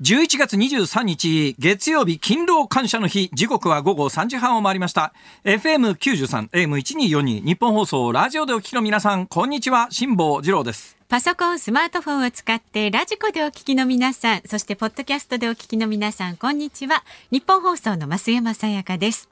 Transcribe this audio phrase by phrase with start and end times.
[0.00, 3.28] 11月23日月曜日勤労感謝の日。
[3.34, 5.12] 時刻は午後3時半を回りました。
[5.44, 9.88] FM93 AM1242 ニッポン放送ラジオでお聞きの皆さんこんにちは。
[9.90, 10.96] 辛坊治郎です。
[11.10, 17.04] パソコンスマートフォンを使ってラジコでお聞きの皆さんそしてポッドキャストでお聞きの皆さんこんにちは。
[17.30, 19.28] ニッポン放送の増山さやかです。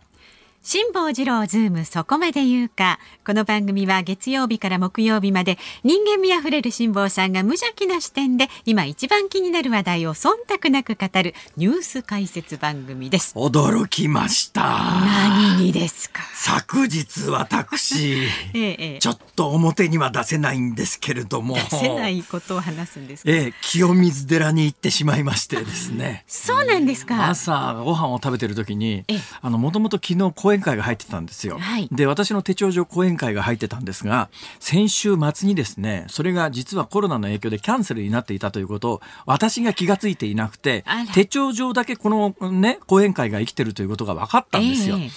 [0.60, 2.98] 辛坊治郎ズームそこまで言うか。
[3.24, 10.30] この番組は月曜日から木曜日まで人間味あふれる辛坊さんが無邪気な視点で今一番気になる話題を忖
[10.62, 13.32] 度なく語るニュース解説番組です。
[13.36, 14.60] 驚きました。
[15.06, 16.22] 何にですか？
[16.34, 21.54] 昨日私、ええ、ちょっと表には出せないんですけれども。
[21.54, 26.24] 出せないことを話すんですええ、清水寺に行ってしまいましてですね。
[26.28, 27.28] そうなんですか。
[27.30, 29.04] 朝ご飯を食べてる時に
[29.40, 31.58] あのもともと昨日公演会が入ってたんですよ。
[31.58, 42.08] はい、で私の手帳上講演会が入ってたんですが先週末にですねそれが実はコロナの影響でキャンセルになっていたということを私が気が付いていなくて手帳上だけこ
[42.40, 44.96] のね講演会が生きてるということが分かったんですよ。
[44.96, 45.10] えー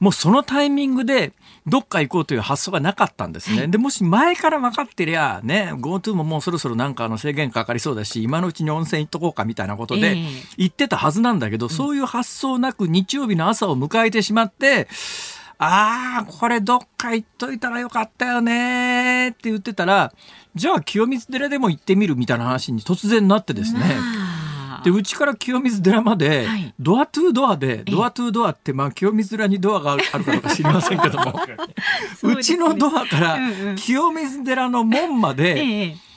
[0.00, 1.32] もうそのタイミングで
[1.68, 3.58] どっか行こうという発想がなかったんですね。
[3.58, 10.16] はい、で、もし前から分かってりゃ、ね、GoTo ももうそろそろなんかの制限かかりそうだし、今のうちに温泉行っとこうかみたいなことで
[10.56, 14.88] 行ってたはずなんだけど、えー、そういう発想なく日曜日の朝を迎えてしまって、
[15.58, 20.12] ああ、これどっか行っといたらよかったよねって言ってたら、
[20.54, 23.80] じゃあ清水寺でも行ってみるみたいな話に突然なってですね。
[24.84, 26.46] でうちから清水寺まで、
[26.78, 31.34] ドアトゥードアで、ドアトゥードアって、まあ、清水寺にドアがあるかどうか知りませんけども。
[32.22, 33.38] うちのドアから
[33.76, 36.08] 清水寺の門まで、ええ。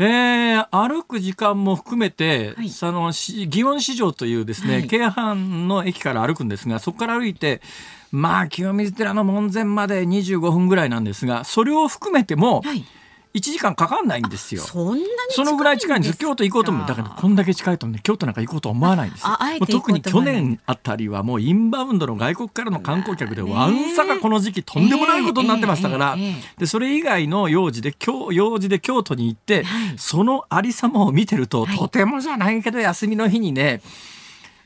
[0.00, 5.34] ー、歩く時間も含めて、はい、その祇園市場というですね、はい、京阪
[5.66, 7.60] の駅から歩くんですがそこから歩いて
[8.10, 12.84] まあ清水寺の門前まで25分ぐらいなんですがそれを含めても、はい
[13.32, 14.62] 1時間かかんないんですよ。
[14.62, 16.18] そんなにそのぐらい近いんです。
[16.18, 16.88] 京都行こうと思う。
[16.88, 19.38] だからこんだけ近いとね京都なんか行こうと思わないんですよ。
[19.68, 26.16] 特に去年あたりはもうインバウンドの外国からの観光客でわんさかこの時期とんでもないことになってましたから、
[26.58, 29.64] でそれ以外の用事で京用事で京都に行って、
[29.96, 33.80] そのありさまを見てると、とてもじゃないけど休みの日にね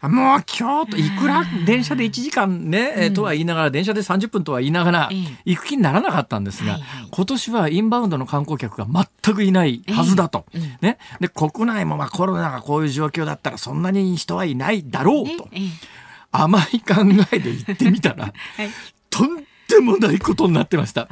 [0.09, 5.11] もう京都いくら電車で1時間ね、うん、とは言いながら電車で30分とは言いながら
[5.45, 6.79] 行く気にならなかったんですが、
[7.11, 10.47] 今年はインバウンドの観光客が全くいないはずだと、
[10.81, 15.49] ね、で国内もまあコロナがこういう状況だったらそんなに人はいないだろうと、
[16.33, 16.95] 甘い考
[17.33, 18.25] えで行ってみたら、
[18.57, 18.71] はい、
[19.11, 19.37] とん
[19.69, 21.07] でもないことになってました。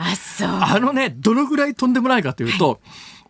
[0.60, 2.80] あのねどのぐらいとんでもないかというと、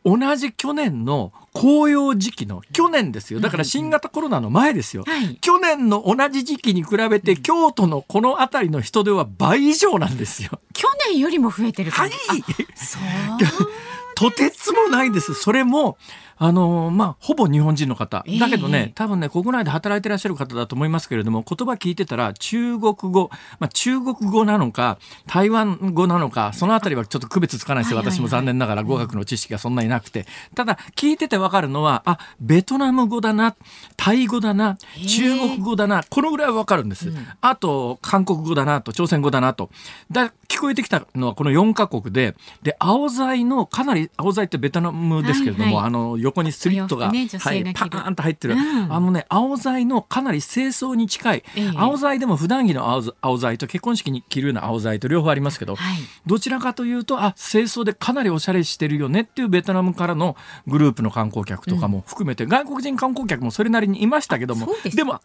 [0.04, 3.40] 同じ去年の紅葉時期の去年ですよ。
[3.40, 10.50] だから新型コロナの前ですよ、はい、去年の同じ時期に比べて京都のこの辺りの人出は倍以上なんですよ。
[10.72, 12.10] 去年よりも増えてるはい。
[14.14, 15.34] とてつもないです。
[15.34, 15.98] それも
[16.44, 30.26] あのまあ、ほぼ日本人の方、だけどね、多分ね、国内で働いてらっしゃる方だと思いますけれども、言葉聞いてたら、中国語、まあ、中国語なのか、台湾語なのか、そのあたりはちょっっと区別つかないですよ、私も残念ながら語学の知識がそんなになくて。
[30.54, 33.54] ただ、聞いててわかるのは、あ、ベトナム語だな、
[33.96, 34.76] タイ語だな、
[35.06, 37.12] 中国語だな、このぐらいはわかるんです。
[37.40, 39.70] あと、韓国語だなと、朝鮮語だなと。
[40.10, 65.24] だ聞こえてきたのはこの4カ国で、で、青材の、かなり、青材ってベトナムですけれども、はいはい、あの、横にスリットが、ね、はい、パーンと入ってる、うん、あのね、青材のかなり清掃に近い、え青材でも普段着の青青材と結婚式に着るような青材と両方ありますけど、はい、どちらかというと、あ、清掃でかなりおしゃれしてるよねっていうベトナムからのグループの観光客とかも含めて、うん、外国人観光客もそれなりにいましたけども、でも圧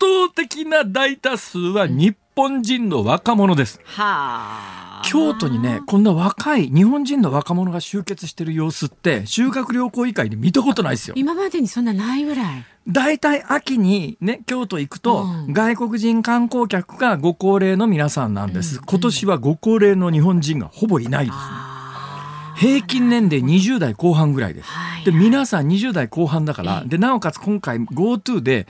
[0.00, 2.27] 倒的な大多数は日本
[2.62, 3.80] 人の若者です。
[3.84, 5.02] はあ。
[5.04, 11.14] 京都にねこんな若い日本人の若者が集結してる様子って修学旅行以外で見たことないですよ。
[11.16, 12.64] 今までにそんなないぐらい。
[12.86, 21.42] 大体秋にね京都行くと、うん、外国人観光客がご高齢の皆さんなんです、うん、今年はご高齢の日本人がほぼいないですね。
[22.58, 24.68] 平均年齢20代後半ぐらいです。
[25.04, 28.66] で皆さん20代後半だから、でなおかつ今回 GoTo で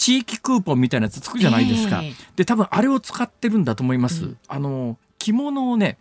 [0.00, 2.02] 地域クーポンみたいなやつつくじゃないですか。
[2.34, 4.24] で多分あれを使ってるんだと思います。
[4.24, 5.98] うん、あの着物をね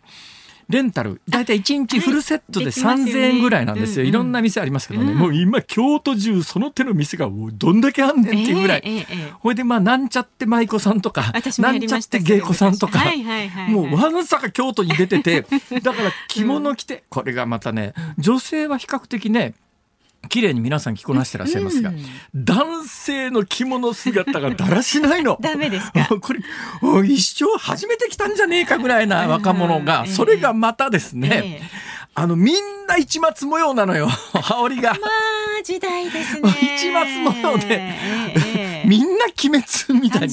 [0.70, 8.84] レンタル大体1日フルセットで3000円ぐらいなんですよ、いろんな店ありますけどね、もう今京都中その手の店がどんだけあんねんっていうぐらい、
[9.40, 13.04] ほいでまあなんちゃって舞妓さんとかなんちゃって芸妓さんとか、
[13.68, 15.42] もうわんさか京都に出てて。
[15.82, 19.56] だから着物着て、これがまたね女性は比較的ね
[20.30, 25.38] 綺麗に皆さん着こなしてらっしゃいますが、うん、男性の着物姿がだらしないの。
[25.42, 26.08] ダメですか？
[26.22, 26.40] これ、
[27.08, 31.62] 一生初めて来たんじゃねえかぐらいな若者が、それがまたですね、
[32.16, 32.56] あの、みん
[32.88, 34.92] な一末模様なのよ、 羽織が。
[34.94, 34.98] ま
[35.60, 36.50] あ、時代ですね。
[36.50, 36.92] 一末
[37.24, 37.94] 模様で、
[38.90, 40.28] みんな鬼滅みたい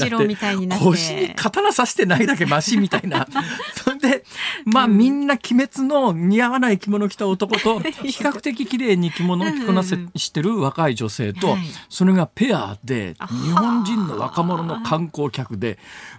[0.57, 3.29] になって腰に刀刺してないだけマシみたいな。
[3.85, 4.25] それで
[4.65, 11.59] まあ、みんな鬼滅の似合わない着物着た男と 比較的綺麗に着物を着こなせしてる若い女性と、
[11.91, 15.79] それがペアで日本人の若者の観光客で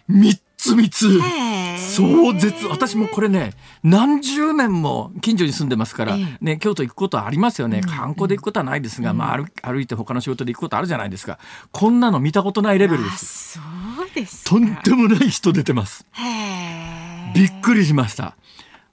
[0.10, 0.38] 3
[0.68, 1.22] つ3つ
[1.96, 2.66] 壮絶。
[2.68, 3.54] 私もこれね
[3.84, 7.82] 何十年も近所に住んでますから、ね、京都行くことはありますよね。
[7.82, 11.40] 観光で行くことはないですが、まあ、歩歩いて他の仕事で行くことあるじゃないですか。
[11.72, 13.60] こんなの見たことないレベルです。
[13.60, 13.62] そ
[14.06, 16.06] うですとんでもない人出てます。
[17.34, 18.36] びっくりしました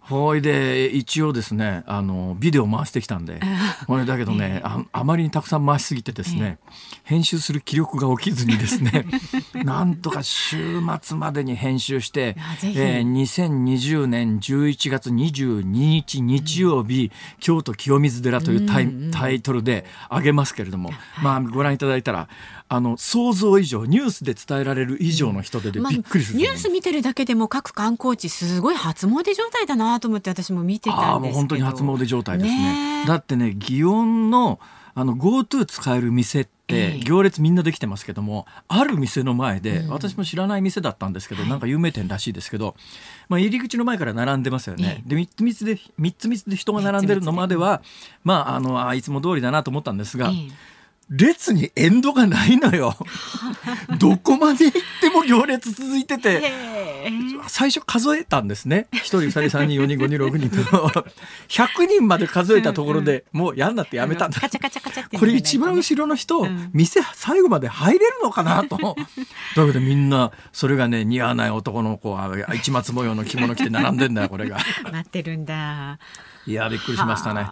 [0.07, 3.41] ほいで一応ですねあのビデオ回してきたんで
[3.87, 6.59] これだけどね、ああまりにたくさん回しすぎてですね、
[7.05, 9.07] 編集する気力が起きずにですね
[9.65, 17.11] なんとか週末までに編集して、えー、2020年11月22日日曜日、
[17.41, 20.91] 京都清水寺というタイ,、タイトルで上げますけれども、
[21.23, 22.29] まあご覧いただいたら
[22.69, 31.39] あの想像以上ニュースで伝えられる以上の人ででびっくりする、まあ、ニュース見てるだけでも各観光地すごい初詣状態だなと思って私も見てたんですけど。
[31.39, 34.59] 本当に初詣状態ですね、ね、だってね祇園の
[34.97, 42.77] あの GoTo 使える店って行列みんなできてますけども、ある店の前で、私も知らない店だったんですけど、なんか有名店らしいですけど、
[43.29, 45.03] まあ、入り口の前から並んでますよね。
[45.05, 47.83] で3つ3つで3つ3つで人が並んでるのまでは、
[48.23, 50.31] まああのあいつも通りだなと思ったんですが。
[51.11, 52.97] 列にエンドがないのよ。
[53.99, 56.53] どこまで行っても行列続いてて、
[57.47, 58.87] 最初数えたんですね。
[58.93, 61.05] 1人、2人、3人、4人、5人、6人と。
[61.49, 64.41] 100人まで数えたところで、もう嫌になってやめたんだ。
[65.19, 68.97] これ一番後ろの人、店最後まで入れるのかなと。
[69.57, 74.59] だけどみんな、それがね、似合わない男の子は、市松模様の着物着て並んでんだよ、これが。
[74.91, 75.99] 待ってるんだ。
[76.47, 77.47] いや、びっくりしましたね。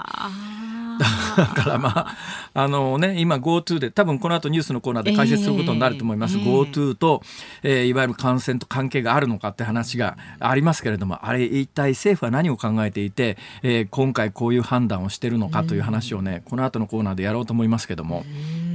[1.37, 2.17] だ からまあ、
[2.55, 6.39] あのね、今 GoTo で、多分この後ニュースのコーナーで解説することになると思います。
[6.39, 7.23] えー、GoTo と、
[7.63, 18.25] えー、いわゆる感染と関係があるのかって話がありますけれども、あれ一体政府は何を考えていて、えー、今回こういう判断をしてるのかという話をね、この後のコーナーでやろうと思いますけども、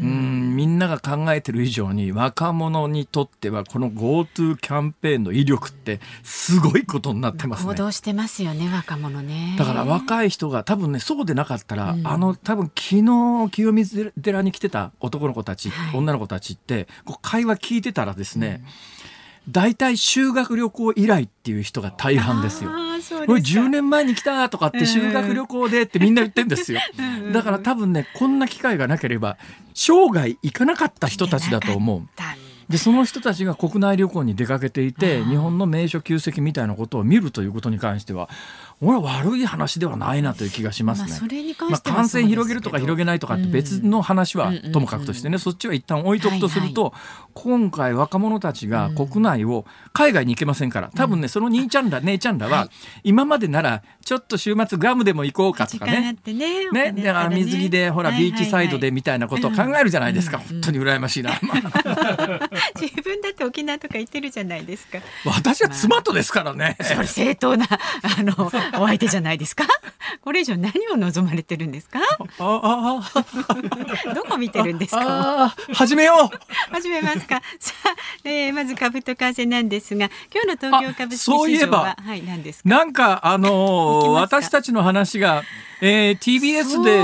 [0.02, 7.69] うんみんなが考えてる以上に若者にとってはこの GoTo キャンペーンの威力ってすごいことになってますね。
[7.69, 9.56] 行動してますよね若者ね。
[9.59, 18.63] だから若い人が多分ねそうでなかったら、うん、あの多分昨日清水寺に来てた男の子たち、はい、女の子たちってこう会話聞いてたらですね、
[19.48, 22.71] 大、う、体、ん、修学旅行以来っていう人が大半ですよ。
[23.09, 26.80] これ10年前に来たとかって修学旅行でってみんな言ってんですよ。
[27.33, 29.38] だから多分ねこんな機会がなければ
[29.74, 32.07] 生涯行かなかった人たちだと思う。
[32.69, 38.30] でその人たちが国内旅行に出かけていて日本の名所旧跡みたいなことを見るということに関しては
[38.80, 41.48] 俺は悪い話ではないなという気がしますね。
[41.69, 46.94] まあ、感染広げるとか広げないとかって別の話はともかくとしてね、そっちは一旦置いとくとすると、
[47.33, 52.69] 今回若者たちが国内を海外に行けませんから多分ねその兄ちゃんら姉ちゃんらは
[53.04, 56.18] 今までならちょっと週末ガムでも行こうかとかね。
[56.26, 61.31] ねねだから水着でほらビーチサイドでみたいなことを考えるじゃないですか、本当に羨ましいな。
[62.80, 64.99] 自分だって沖縄とか行ってるじゃないですか。
[65.26, 66.78] 私は妻とですからね。
[66.81, 69.66] それ正当なあのお相手じゃないですか？
[70.21, 71.99] これ以上何を望まれてるんですか？
[72.40, 75.54] どこ見てるんですか？
[75.73, 76.73] 始めよう。
[76.73, 77.42] 始めますか？
[77.59, 77.90] さあ、
[78.23, 82.69] えー、まず株と為替なんですが今日の東京株式市場はそういえば、はい、何ですか？
[82.69, 85.44] なんかあのー、私たちの話が
[85.80, 87.02] えー、TBS で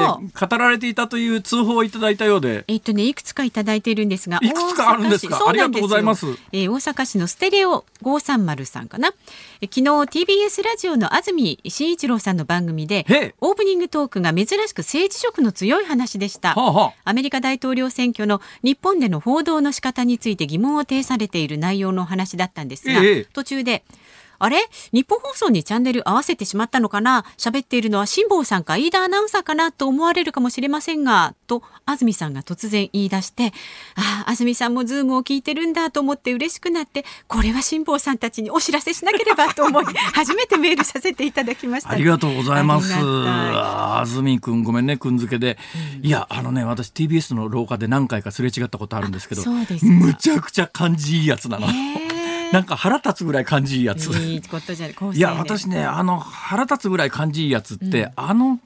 [0.48, 2.63] 語られていたという通報をいただいたようで。
[2.67, 4.39] えっとね、いくつかいただいているんですが。
[4.41, 5.38] いくつかあるんですか？
[5.47, 6.25] ありがとうございます。
[6.51, 9.13] えー、大阪市のステレオ530さんかな。
[9.62, 13.05] え昨日 TBS ラジオの安住紳一郎さんの番組で、
[13.41, 16.53] オープニングトークが珍しく政治色の強い話でした。
[16.53, 23.83] はあはあ、アメリカ大統領選挙の日本での報道の仕方について疑問を呈されている内容の話だったんですが、え途中で、
[24.43, 24.57] あれ？
[24.91, 27.23] 日本放送にチャンネル合わせてしまったのかな？
[27.38, 33.53] 喋っているのは辛坊さんか飯田アナウンサーかなと思われるかもしれませんが、と安住さんが突然言い出して、
[33.95, 41.91] ああ、安住さんもズームを聞いてるんだと思って嬉しくなって、これは辛坊さんたちにお知らせしなければと思い、 初めてメールさせていただきました。
[41.91, 42.93] ありがとうございます。
[42.93, 45.57] 安住くんごめんね、くんづけで。
[46.01, 49.43] うん、いや、あのね、私 TBS の廊下で何回かすれ違ったことあるんですけど、
[49.83, 51.67] むちゃくちゃ感じいいやつなの。
[52.53, 54.07] なんか腹立つぐらい感じいいやつ。
[54.12, 58.60] いいことじゃいや私ねあの腹立つぐらい感じいいやつって、うん、あの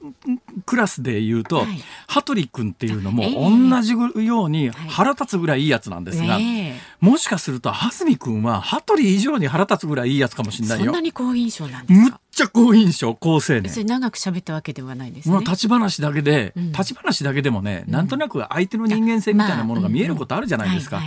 [0.66, 1.66] クラスで言うと、はい、
[2.06, 3.24] 羽鳥君っていうのも
[3.70, 10.84] 同じように腹立つぐらいいいやつなんですが、はい、もしかすると蓮見君は羽鳥以上に腹立つぐらいいいやつかもしれないよ。
[10.84, 12.20] そんなに好印象なんですか？
[12.30, 13.84] ちゃ好印象好青年。
[13.84, 21.00] 長く喋ったわけではないですね、まあ、立ち話だけで、うん、立ち話だけでもね、うん、なんとなく相手の人間性みたいなものが見えることあるじゃないですか。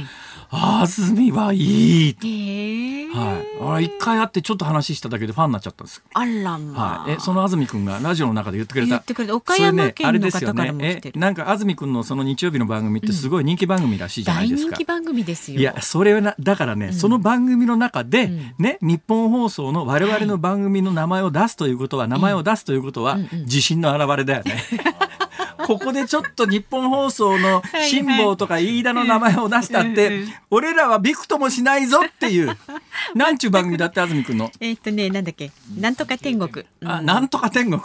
[0.53, 2.17] 安住はいい。
[3.13, 3.85] はい。
[3.85, 6.03] 一回会ってちょっと話しただけでファンになっちゃったんです。
[6.13, 7.03] あらまあ。
[7.03, 7.13] はい。
[7.13, 8.89] え、その安住くんがラジオの中で言ってくれた。
[8.89, 9.35] 言ってくれた。
[9.35, 11.19] 岡山県の方からも来てる。
[11.19, 14.71] ね、なんか安住くんのその日曜日の番組ってすごい人気番組らしいじゃないですか。
[14.71, 15.59] 大人気番組ですよ。
[15.59, 24.61] いや、それはな、だからね、うん、その番組の中で、ね、日本放送の我々の番組の名前を出すということは、名前を出すということは、自信の表れだよね。
[25.65, 32.57] ここでちょっと日本放送の辛坊とか飯田の名前を出したって、俺らはびくともしないぞっていう、
[33.15, 34.51] なんちゅう番組だって安住くんの。
[34.59, 36.65] えっとね、なんだっけ、なんとか天国。
[36.85, 37.81] あ、なんとか天国。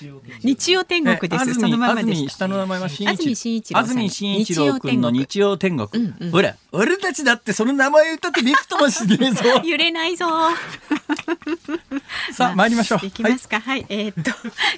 [0.42, 1.54] 日曜天国です。
[1.54, 3.80] そのままで下の名前は新一安住一郎。
[3.80, 6.12] 安住紳一郎君の日曜天国。
[6.30, 9.44] ほら、俺たちだってその名前歌ってびくともしねえぞ。
[9.64, 10.26] 揺れないぞ。
[12.32, 13.06] さあ、参りましょう。
[13.06, 13.60] いきますか。
[13.60, 14.30] はい、えっと、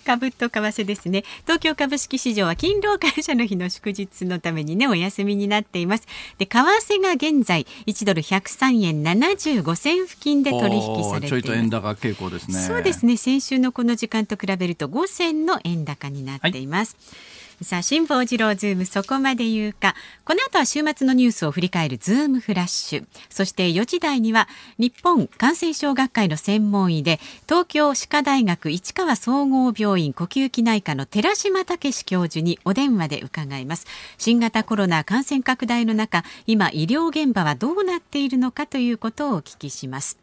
[0.04, 1.24] 株と為替ですね。
[1.42, 6.06] 東京株式市場は勤労感謝の日の祝日のためにねお休みになっています。
[6.38, 12.58] で為替が現在1ドル103円75銭付近で取引されてちょいと円高傾向ですね。
[12.58, 13.16] そうですね。
[13.16, 19.94] 先週のこの時間と比べると5銭の円高になっています、はいさあ辛坊治郎ズームそこまで言うか。
[20.24, 23.06] この後は週末のニュースを振り返るズームフラッシュ。
[23.30, 33.86] そして4時台には日本感染症学会の専門医で東京歯科大学市川総合病院呼吸器内科の寺島武教授にお電話で伺います。
[34.18, 40.18] 新型コロナ感染拡大の中今医療現場はどうなっているのかということをお聞きします。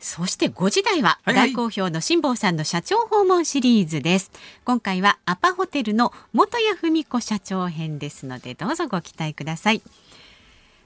[0.00, 9.82] そして5時台は大好評の辛坊さんの社長訪問シリーズです、はいはい、今回はアパホテルの元谷文子社長編ですのでどうぞご期待ください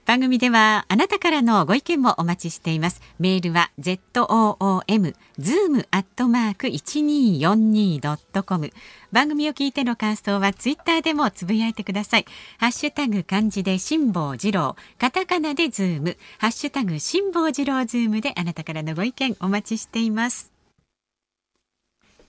[0.04, 3.00] 番組ではあなたからのご意見もお待ちしています。
[3.20, 8.72] メールは zoom zoom アットマーク 1242.com
[9.12, 12.26] 番組を聞いての感想はツイッターでもつぶやいてください。
[12.58, 14.74] ハッシュタグ漢字で辛坊治郎。
[14.98, 20.50] カタカナでズームハッシュタグ辛坊治郎ズームであなたからのご意見お待ちしています。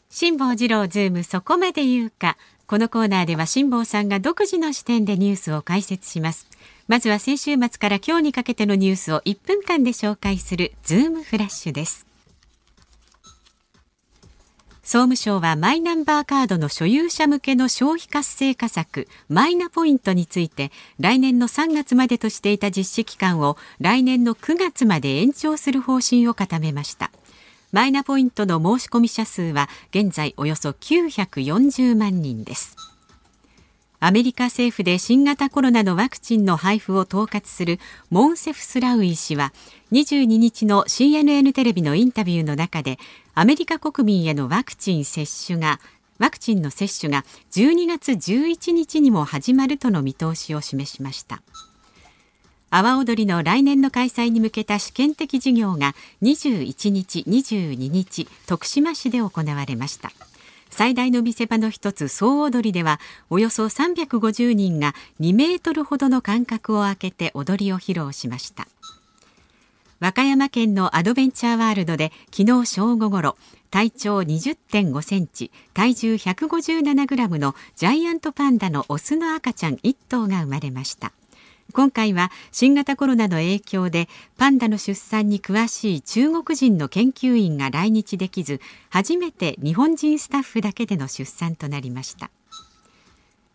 [0.10, 2.38] 辛坊治郎ズームそこまで言うか。
[2.68, 6.48] このコーナーでは辛坊さんが独自の視点でニュースを解説します。
[6.88, 12.06] まずは先週末から今日にかけてのニュースを1分間で紹介するズームフラッシュです。
[14.84, 27.12] 総務省はマイナンバーカードの所有者向けの消費活性化策マイナポイントについて来年の3月までとしていた実施期間を来年の9月まで延長する方針を固めました。
[27.72, 32.93] マイナポイントの申し込み者数は現在およそ940万人です。
[34.06, 37.80] アメリカ政府で新型コロナのワクチンの配布を統括する
[38.10, 39.54] モンセフスラウイ氏は
[39.94, 43.00] 22日の CNN テレビのインタビューの中で
[43.34, 45.80] アメリカ国民へのワクチン接種が
[46.20, 51.42] ワクチンの接種が12月11日にも始まるとの見通しを示しました。
[52.72, 60.12] 阿波踊りの来年の開催に向けた試験的授業が21日22日徳島市で行われました。
[60.74, 63.00] 最大の見せ場の一つ総踊りでは
[63.30, 68.68] およそ350人が2メートルほどの間隔を空けて踊りを披露しました。
[70.00, 73.38] 和歌山県のアドベンチャーワールドで昨日正午ごろ
[73.70, 81.14] 体長20.5センチ体重157グラムのジャイアントパンダのオスの赤ちゃん1頭が生まれました。
[81.72, 92.30] 今回は新型コロナの影響でパンダの出産に詳しい中国人の研究員が来日できず初めて日本人スタッフだけでの出産となりました。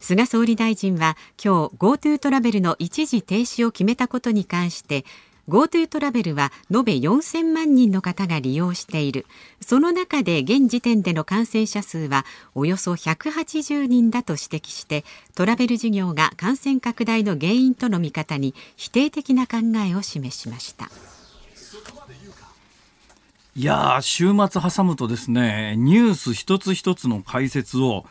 [0.00, 5.04] 菅総理大臣は今日 GoTo トラベルの一時停止を決めたことに関して
[5.48, 9.24] GoTo トラベルは延べ4000万人の方が利用している
[9.60, 20.90] その中で現時点での感染者数はおよそ180人だと指摘してトラベル事業が感染拡大の原因との見方に否定的な考えを示しました。
[23.56, 28.04] いや週末挟むとですねニュース一つ一つの解説を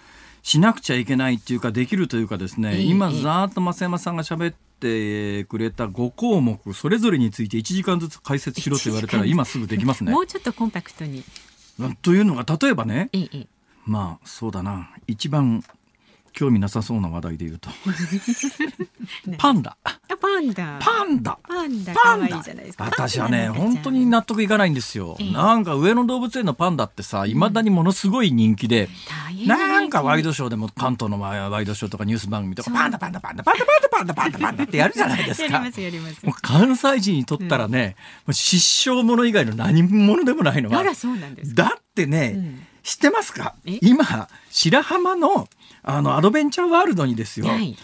[0.44, 10.12] しなくちゃいけないっていうかできるというかですね、今ざーっと増山さんが喋ってくれた5項目それぞれについて1時間ずつ解説しろと言われたら 今すぐできますね。
[10.12, 11.24] もうちょっとコンパクトに。
[12.02, 13.12] というのが例えばね、
[13.86, 15.64] まあそうだな一番
[16.38, 17.72] 興味なさそうな話題で言うと。
[19.40, 19.76] パンダ。
[20.22, 20.78] パンダ。
[20.80, 21.40] パンダ。
[21.42, 22.44] パンダパンダ。
[22.78, 28.88] 私はね本当に納得いかないんですよ、えー、なんか上野動物園のパンダってさいまだにものすごい人気で、
[29.42, 35.60] うん、なんかワイドショーでも関東のワイドショーとかニュース番組とかパンダパンダパンダパンダパンダパンダパンダパンダって やるじゃないですか。
[35.60, 37.96] もう関西人にとったらね、
[38.28, 40.84] うん、失笑以外の何物でもないのは。
[41.56, 43.56] だってね、うん、知ってますか？
[43.82, 45.48] 今白浜の
[45.84, 47.76] あのアドベンチャーワールドにですよ、はい、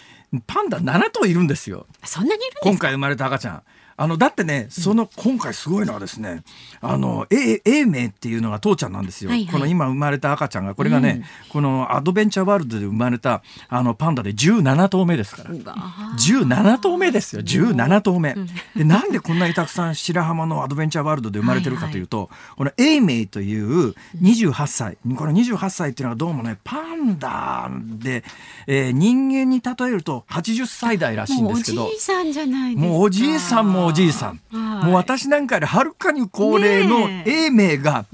[0.46, 1.86] パンダ7頭いるんですよ。
[2.04, 3.62] そんなにいる今回生まれた赤ちゃん
[3.96, 6.42] あのだってねその今回すごいのはですね、
[6.80, 10.74] あの永明っていうのが父ちゃんなんですよ、はいはい、この今生まれた赤ちゃんが。
[10.74, 15.50] これがね、うん、このアドベンチャーワールドで生まれたあのパンダで17頭目ですから。
[15.50, 17.42] 17頭目ですよ。
[17.42, 18.34] 17頭目、
[18.76, 24.98] でなんでこんなにたくさん白浜のアドベンチャーワールドで生まれてるかというと、はいはい、この永明という28歳。
[25.16, 28.24] この28歳っていうのはどうもねパンダで、
[28.66, 31.86] えー、人間に例えると80歳代らしいんですけど。
[31.86, 38.06] おじいさんじゃないもうおじいさんもおじいさん、もう私なんかよりはるかに高齢の永明が、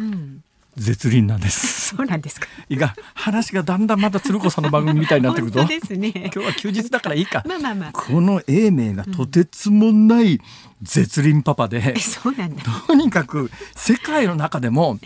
[0.76, 1.94] 絶倫なんです。
[1.96, 2.46] そうなんですか。
[2.68, 7.42] いが話がだんだんまた鶴子さんの番組みたいになってくると、ですね、今日は休日だからいいか。
[7.46, 7.92] まあまあまあ。
[7.92, 10.40] この永明がとてつもない
[10.82, 12.62] 絶倫パパで、そうなんだ。
[12.86, 14.98] とにかく世界の中でも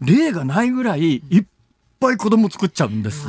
[0.00, 1.44] 例がないぐらいいっ
[2.00, 3.26] ぱい子供作っちゃうんです。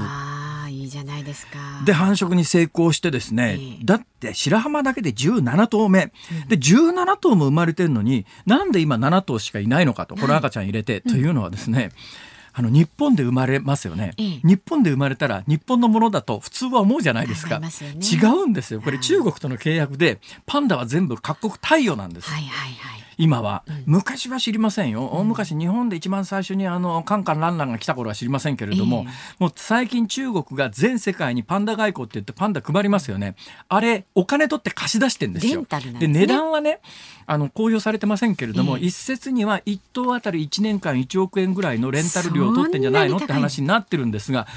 [0.99, 1.59] じゃないですか。
[1.85, 11.91] で繁殖に成功してですね、えー、だって白浜だけで17頭目、うん、で17頭も生まれてるのになんで今7頭しかいないのかとこの赤ちゃん入れて、というのはですね、
[12.53, 17.69] あの日本で生まれますよね、ええ、日本で生まれたら日本のものだと普通は思うじゃないですか、ね、
[18.01, 18.81] 違うんですよ。
[18.81, 33.35] これ中国との契約でパンダは全部各国貸与なんです、はいはいはい今は、うん、昔は知りませんよ、大昔日本で一番最初にあのカンカンランランが来た頃は知りませんけれども、えー、もう最近中国が全世界にパンダ外交って言ってパンダ配りますよね。
[33.67, 35.65] あれお金取って貸し出してんですよ。
[35.99, 36.79] で、ね、値段はね
[37.25, 43.17] あの公表されてませんけれども、えー、一説には1頭あたり1年間1億円ぐらいのレンタル料を取ってんじゃないの？
[43.17, 44.47] って話になってるんですが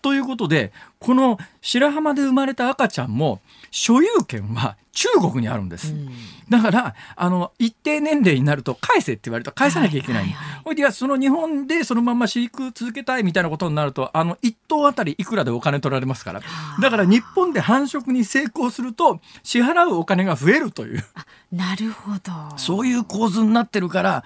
[0.00, 3.40] ということでこの白浜で生まれた赤ちゃんも
[3.72, 5.92] 所有権は中国にあるんです。
[5.92, 6.10] うん、
[6.48, 10.22] だからあの一定年齢になると返せって言われると返さなきゃいけない。
[10.24, 16.40] はいはいはい、でその日本でそのまま飼育続けたいみたいなことになるとあの1頭あたりいくらでお金取られますから。
[16.80, 21.04] だから日本で繁殖に成功すると支払うお金が増えるという。
[21.50, 22.56] なるほど。
[22.58, 24.24] そういう構図になってるから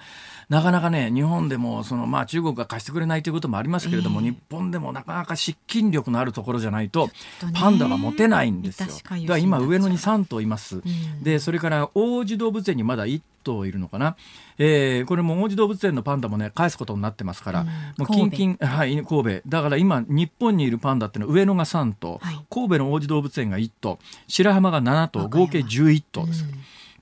[0.49, 7.09] なかなかね日本でもその、まあ、中国が貸してくれないということもありますけれども、えー、日本でもなかなか失禁力のあるところじゃないと
[7.53, 8.89] パンダが持てないんですよ。
[8.89, 10.77] だから今上野に3頭います。
[10.77, 14.15] うん、でそれから王子動物園にまだ1頭いるのかな、
[14.57, 19.41] えー、これも王子動物園のパンダもね返すことになってますから、うん、もう近々はい神戸。
[19.47, 26.45] だから今日本にいるパンダっていうのは上野が3頭、はい、神戸の王子動物園が1頭白浜が7頭合計11頭です。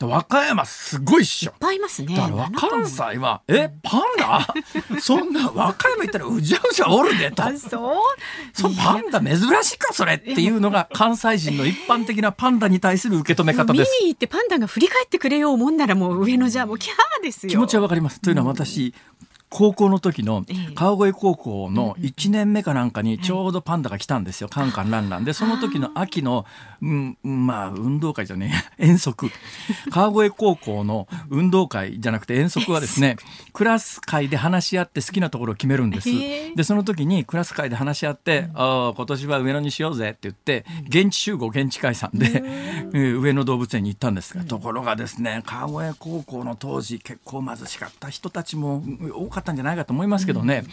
[0.02, 1.52] うん和歌山すごいっしょ。
[1.52, 2.16] いっぱいいますね。
[2.18, 4.46] だから関西は、え、パンダ？
[5.00, 7.44] そんな和歌山行ったらうじゃうじゃおるでと。
[7.58, 7.96] そう？
[8.54, 13.98] そパンダ珍しいかそれっていうのが 関西人の一般的なパンダに対する受け止め方です。
[14.02, 17.50] 見に行ってパンダが振り返ってくれようもんならもう上のじゃもうキャーですよ。
[17.52, 18.20] 気持ちはわかります。
[18.20, 18.94] というのは私、
[19.50, 25.34] 高校の時の川越高校の1年目かなんかにちょうどパンダが来たんですよ、カンカンランランで。
[25.34, 26.46] その時の秋の、
[26.82, 28.86] うん、まあ運動会じゃねえ。
[28.88, 29.32] 遠足。
[29.92, 33.16] 川越高校の運動会じゃなくて遠足はですね
[33.54, 36.10] クラス会で話し合って好きなところを決めるんです。
[36.56, 42.44] でその時にクラス会で話し合って「あ今年は上野にしようぜ」って言って現地集合現地解散で
[42.92, 50.72] 上野動物園に行ったんですがところがですね川越高校の当時結構貧しかった人たちも多かったんじゃないかと思いますけどね、うん、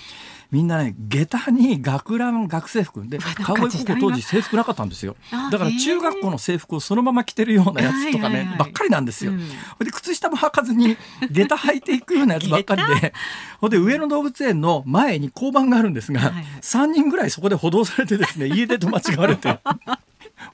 [0.50, 3.06] みんなね下駄に学ラン学生服。
[3.06, 5.16] で川越高校当時制服なかったんですよ。
[5.50, 9.38] だから中学校の制服をそのまま着てるようなやつとかね、はいはいはい、ばっかりなんですよ、うん、
[9.84, 10.96] で靴下も履かずに
[11.30, 13.12] 下駄履いていくようなやつばっかりで
[13.60, 19.58] ほんで上野動物園の前に交番があるんですが、はいはい、3人ぐらいそこで補導されてですね家出と間違われて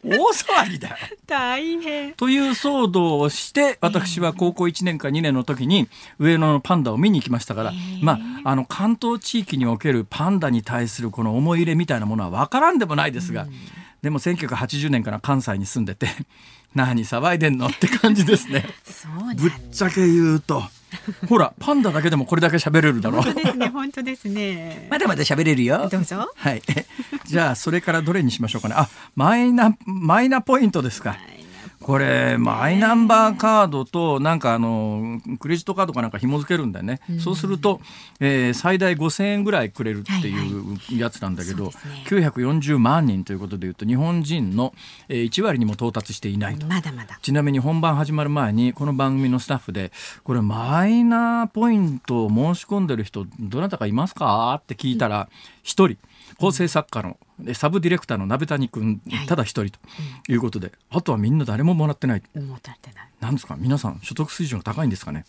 [0.09, 0.97] 大騒ぎだよ。
[1.27, 2.13] 大変。
[2.15, 13.47] という騒動をして私は高校1年か2年の時に上野のパンダを見に行きましたから、まあ、あの関東地域におけるパンダに対するこの思い入れみたいなものは分からんでもないですが、
[14.03, 16.09] でも1980年から関西に住んでて
[16.75, 18.67] 何騒いでんのって感じですね。
[19.37, 20.63] ぶっちゃけ言うと。
[21.29, 23.19] ほらパンダだけでもこれだけ喋れるだろ。
[23.19, 24.89] う本当ですね本当ですね。
[24.91, 25.89] まだまだ喋れるよ。
[25.91, 26.31] どうぞ。
[26.35, 26.63] はい。
[27.27, 28.75] じゃあそれからどれにしましょうかね。
[28.77, 31.38] あマイナマイナポイントですか、はい
[31.89, 37.81] これマイナンバーカードとなんかあのクレジットカードかなんか紐付けるんだよね、うん、そうすると、
[38.21, 44.75] えー、最大5000円ぐらいくれるっていうやつなんだけど、はいはいね、940万人ということでいうと日本人の
[45.09, 46.67] 1割にも到達していないと。
[46.67, 47.19] まだまだ。
[47.23, 49.91] ちなみに本番始まる前にこの番組のスタッフで
[50.25, 54.61] これマイナーポイントを申し込んでる人どなたかいますか？
[54.63, 55.31] って聞いたら
[55.65, 55.97] 1人。
[56.39, 57.17] 構成作家の
[57.55, 59.79] サブディレクターの鍋谷君ただ一人と
[60.29, 62.23] いうことで、あとはみんな誰ももらってない。
[62.35, 63.09] もらってない。
[63.21, 65.25] なんですか皆さん所得水準が高いんですかね。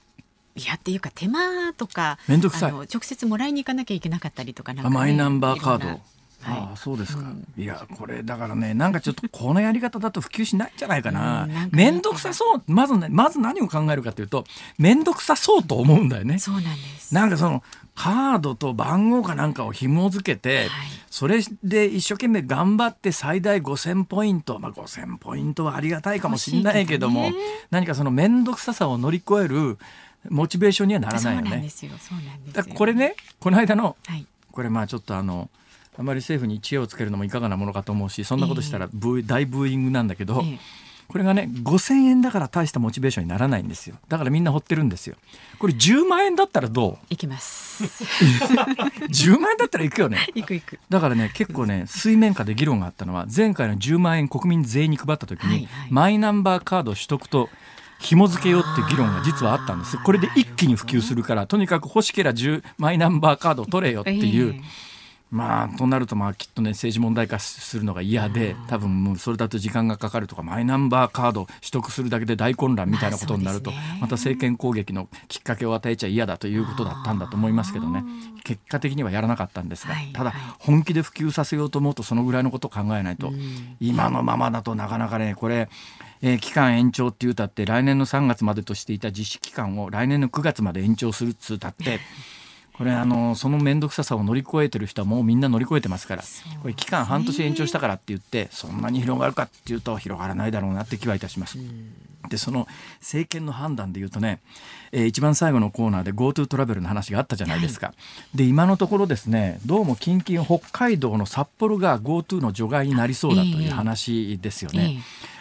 [0.55, 2.71] いやっていうか手間とか面倒くさい。
[2.71, 5.87] 直接もらいに行かなきゃいけなかったりとか、ね、マイナンバーカード。
[5.87, 5.99] はい、
[6.41, 11.47] ああそうですか、うん、いやこれだからねなんかちょっとこのやり方だと普及しないんじゃないかな。
[11.71, 12.63] 面倒、くさそう。
[12.65, 14.45] まず、ね、まず何を考えるかというと
[14.77, 16.39] 面倒くさそうと思うんだよね。
[16.39, 16.69] そうなんで
[16.99, 17.13] す。
[17.13, 17.63] なんかその
[17.99, 20.67] カードと番号かなんかを紐付けて、はい、
[21.11, 27.33] それで一生懸命頑張って最大5000ポイント、まあ、5000ポイントはありがたいかもしれないけども、ね、
[27.71, 29.77] 何かその面倒くささを乗り越える
[30.29, 31.69] モチベーションにはならないよね。
[32.53, 35.49] だこれねこの間の、はい、これまあちょっとあの
[35.97, 40.57] あまり政府に知恵をつけるのもいかがなものかと思うしそんなことしたらブー、大ブーイングなんだけど、え
[41.09, 43.95] これがね5,000円だから大したモチベーションにならないんですよ。
[44.07, 45.15] だからみんな掘ってるんですよ。
[45.57, 47.05] これ10万円だったらどう？
[47.09, 47.83] いきます。
[49.09, 50.27] 10万円だったらいくよね。
[50.35, 50.79] いくいく。
[50.87, 57.49] だからね結構ね水面下で議論があったのは前回の10万円国民全員に配った時に、はいはい、マイナンバーカード取得と
[57.99, 62.33] 紐付けようって議論が実はあったんですこれで一気に普及するからとにかく欲しけりゃ
[62.77, 64.61] マイナンバーカードを取れよっていう、えー
[65.31, 78.03] まあとなるとまあきっとね政治問題化するのが嫌で多分もうそれだと時間がかかるとかマイナンバーカード取得するだけで大混乱みたいなことになるとまた政権攻撃のきっかけを与えちゃ嫌だということだったんだと思いますけどね。
[78.43, 83.31] 結果的にはやらなかったんですがただ本気で普及させようと思うとそのぐらいのことを考えないと
[83.79, 85.69] 今のままだとなかなかねこれ
[86.21, 91.99] えー、期間延長っていうたって来年の3月までとしていた実施期間を来年の9月まで延長するっつうたって
[92.79, 96.23] これあのその面倒くささを乗り越えてる人はもうみんな乗り越えてますから
[96.61, 101.57] これ期間半年延長したからって言ってそんなに広がるかっていうと広がらないだろうなって気はいたします。
[102.29, 102.67] でその
[102.99, 104.39] 政権の判断で言うとね、
[104.93, 107.87] えー、一番最後のコーナーで GoTo トラベルの話があったじゃないですか。
[107.87, 107.93] は
[108.33, 114.81] い、で今のところですねどうも近々北海道の札幌が GoTo の除外になりそうだという話ですよね。
[114.81, 115.38] えーえー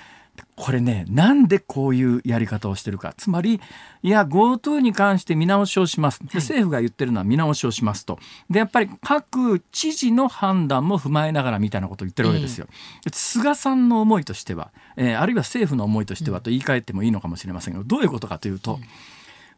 [0.59, 3.14] これね、なんでこういうやり方をしてるか。
[3.16, 3.61] つまり、
[4.03, 6.18] いや、GoTo に関して見直しをします。
[6.18, 8.18] で政府が言ってるのは見直しをしますと。
[8.51, 12.66] で、やっぱり各知事の判断も踏まえながらみたいなことを言ってるわけですよ。
[13.07, 18.81] えー、菅さんの思いとしては、えー、あるいは政府の思いとしてはと言い換えてもいいのかもしれませんが、どういうことかというと、うん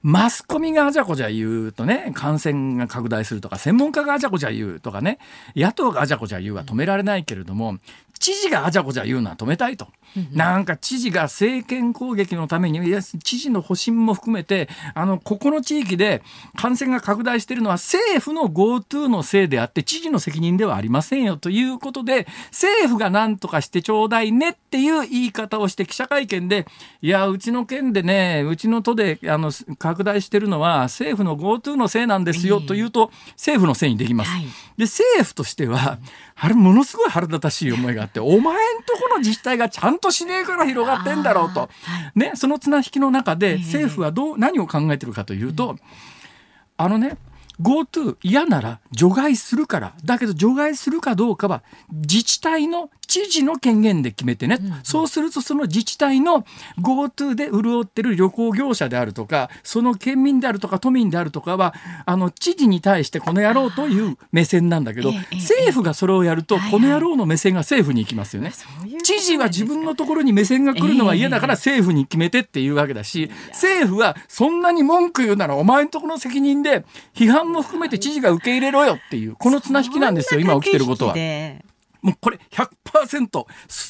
[0.03, 5.19] マスコミがあじゃこじゃ言うとね、感染が拡大するとか、専門家があじゃこじゃ言うとかね、
[5.55, 7.77] 野党があじゃこじゃ言うは止められないけれども、
[8.20, 9.88] 知事があじゃこじゃ言うのは止めたいと。
[10.33, 16.22] なんか知事が政権攻撃のために、いや、知事の保身も含めて、あの、ここの地域で
[16.56, 26.66] 感染が拡大しているのは政府の GoTo のせいであって、知事の責任ではありませんよということで、政府が何とかしてちょうだいねっていう言い方をして記者会見で、
[27.02, 34.30] いや、うちの県でね、うちの都で、あの、拡大してるのは政府の GoTo のせいなんですよというと、政府のせいにできます。
[34.76, 35.98] で、政府としては、
[36.42, 41.70] あれものすごい腹立たしい思いがあって、お前んとこの自治体がちゃんとしねえから広がってんだろうと。
[42.14, 45.77] ね、その綱引きの中で政府はどう、何を考えてるかというと、
[46.77, 47.16] あのね、
[47.61, 49.92] GoTo 嫌なら除外するから。
[50.05, 56.44] だけど除外するかどうかは自治体の知事の権限で決めてね、うんうん、そうするとその自治体の
[56.81, 61.75] GoTo で潤ってる旅行業者であるとかその県民であるとか都民であるとかは
[62.07, 68.53] あの知事に対してこの野郎という目線なんだけど、政府がそれをやると、この野郎の目線が政府に行きますよね。
[69.03, 81.15] 知事は自分のところに目線が来るのは嫌だから政府に決めてっていうわけだし、政府はそんなに文句言うならお前のところの責任で批判も含めて知事が受け入れろよっていうこの綱引きなんですよ今起きてることは。
[82.03, 83.45] もうこれ100%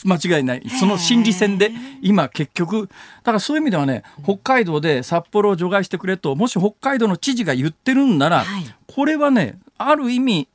[0.04, 0.68] 間違いない。
[0.68, 1.70] その心理戦で
[2.02, 2.94] 今結局、だ
[3.24, 8.44] からそういう意味ではね、北海道で札幌を除外してくれと、もし北海道の知事が言ってるんなら、
[8.88, 10.48] これはね、ある意味、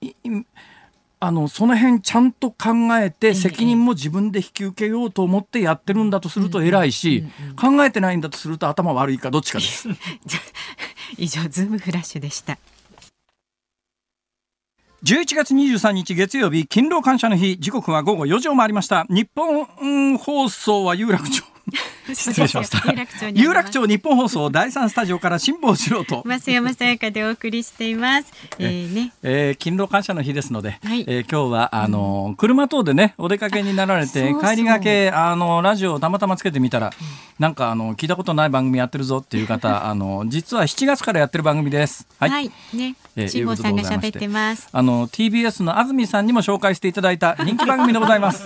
[1.22, 7.24] あのその辺ちゃんと考えて責任も自分で引き受けようと思ってやってるんだとすると偉いし、
[7.60, 9.88] 考えてないんだとすると頭悪いかどっちかです。
[11.18, 12.58] 以上ズームフラッシュでした。
[15.04, 17.60] 11月23日月曜日勤労感謝の日。
[17.60, 19.06] 時刻は午後4時を回りました。
[19.10, 21.55] 日本放送は有楽町。
[22.14, 22.84] 失礼しました。
[23.34, 26.24] 有楽町日本放送第三スタジオから辛坊治郎と。
[26.26, 28.32] 増山さやかでお送りしています。
[28.60, 29.12] えー、ね。
[29.24, 36.94] えー、勤労感謝の日ですので、はい、えー、今日はあの、うん、車等でねお出かけになられて帰りがけあのラジオをたまたまつけてみたら、うん、
[37.40, 42.08] なんかあの聞いたことない番組やってるぞっていう方 あの実は7月からやってる番組です。
[42.20, 42.96] はい、はい、ね。
[43.28, 44.68] 辛坊さんが喋ってます。
[44.72, 48.46] あの TBS の安住さんにも紹介していただいた人気番組でございます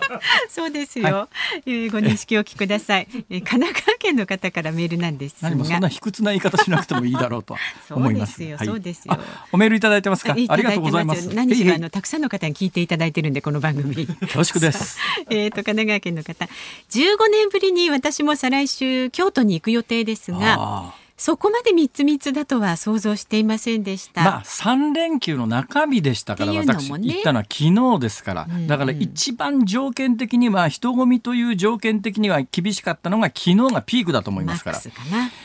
[0.48, 1.28] そうですよ、は
[1.66, 7.56] い、えー、ご認識お聞ください、 えー、神奈川県の方からメールなんです何もそんな卑屈な言い方しなくてもいいだろうと
[7.90, 9.18] 思いますそうですよ、はい、そうですよ。
[9.52, 10.32] おメールいただいてますか？
[10.32, 11.28] ありがとうございます。
[11.34, 14.06] 何しろあのたくさんの方に聞いていただいてるんでこの番組。
[14.06, 14.98] 恐縮です。
[15.30, 16.48] えっと神奈川県の方。
[16.90, 24.24] 15年ぶりに私も再来週京都に行く予定ですがそこまで三つ三つだとは想像していませんでした。
[24.24, 34.80] まあ三連休の中日でしたから、私行ったのは昨日ですから、うんうん、だから一番条件的には人混みという条件的には厳しかったのが昨日がピークだと思いますから。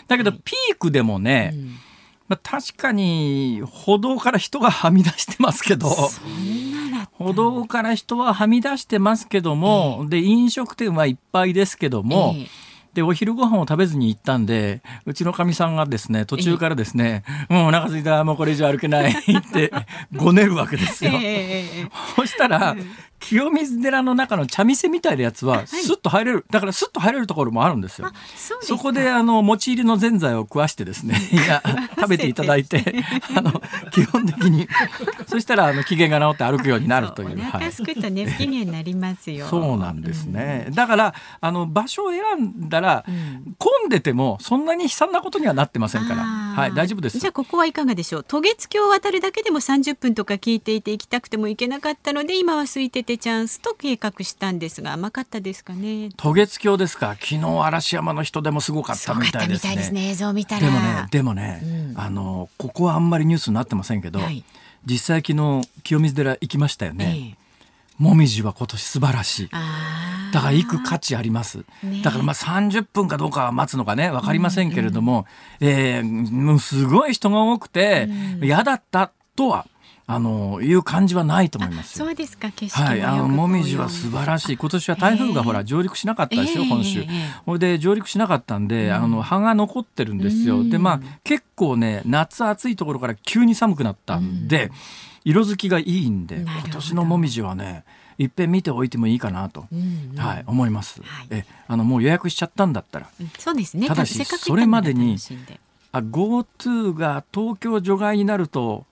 [0.07, 1.75] だけどピークでもね、うん。
[2.27, 5.89] まあ、確かに歩道から人がはみ出してますけど。
[7.11, 12.66] 歩道から人ははみ出してますけども、えー、で飲食店はいっぱいですけども、えー
[12.97, 19.15] でお昼ご飯を食べずに行ったんでうちのかみさんがですね途中からですね「もうお腹すいたもうこれ以上歩けない」っ
[19.53, 19.71] て
[20.15, 21.11] ごねるわけですよ。
[22.15, 22.75] そしたら、
[23.19, 28.09] 清水寺の中の茶店みたいなやつはスッと入れる、だからスッと入れるところもあるんですよ。
[28.61, 31.61] そこであの持ち入りのぜんざいを食わしてですね いや
[31.95, 33.03] 食べていただいて
[33.35, 34.67] あの基本的に
[35.27, 37.37] そしたらあの機嫌が治って歩くようになるという。
[37.37, 39.47] お腹すくとね不機嫌になりますよ。
[39.47, 40.65] そうなんですね。
[40.67, 47.19] うん、だからあの場所を選んだら、うん、混んでてもそんなに悲惨なことにはなってませんから、はい大丈夫です。
[47.19, 48.23] じゃあここはいかがでしょう？
[48.23, 56.09] 渡月橋を渡るだけでも30分とか聞いていて行きたくても行けなかったので今は空いててチャンスと計画したんですが甘かったですかね。
[56.17, 57.15] 渡月橋ですか。
[57.15, 60.61] 昨日嵐山の人でもすごかったみたいですね、ね、映像見たら。
[60.61, 64.43] でもねでもね、うん、あのここはあんまりニュースになってませんけど、はい、
[64.85, 67.37] 実際昨日清水寺行きましたよね、ええ、
[67.97, 69.49] もみじは今年素晴らしい。
[70.33, 75.25] だから行く価値あります、ね、だからまあ30分かどうかは待つのかね分かりませんけれども、
[75.61, 78.09] うんうん、えー、もうすごい人が多くて
[78.41, 79.65] 嫌、うん、だったとは
[80.09, 82.49] あのいう感じはないと思いますそうですか。
[82.51, 84.57] 景色はい、あのもみじは素晴らしい。
[84.57, 87.03] 今年は台風がほら上陸しなかったですよ、本州。
[87.45, 90.63] これで上陸しなかったんで、あの葉が残ってるんですよ。
[90.63, 94.71] でまあ結構ね夏暑いところから急に寒くなったんで、
[95.25, 97.83] 色づきがいいんで今年のもみじはね。
[98.19, 103.87] いっぺん見ておいてもいいかなと、うんうん、はい、思います、はい、えあのもう予約しちゃったんだったら、そうですね。
[103.87, 105.17] ただしそれまでに
[105.91, 108.85] あ GoTo が東京除外になると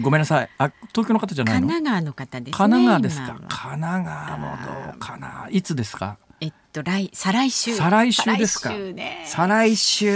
[0.00, 0.48] ごめんなさい。
[0.58, 1.68] あ、東京の方じゃないの？
[1.68, 2.52] 神奈川の方ですね。
[2.56, 3.40] 神奈川ですか？
[3.48, 5.48] 神奈川もどうかな？
[5.50, 6.16] いつですか？
[6.40, 7.74] えっと来再来週。
[7.74, 8.70] 再来週ですか？
[9.26, 10.12] 再来週。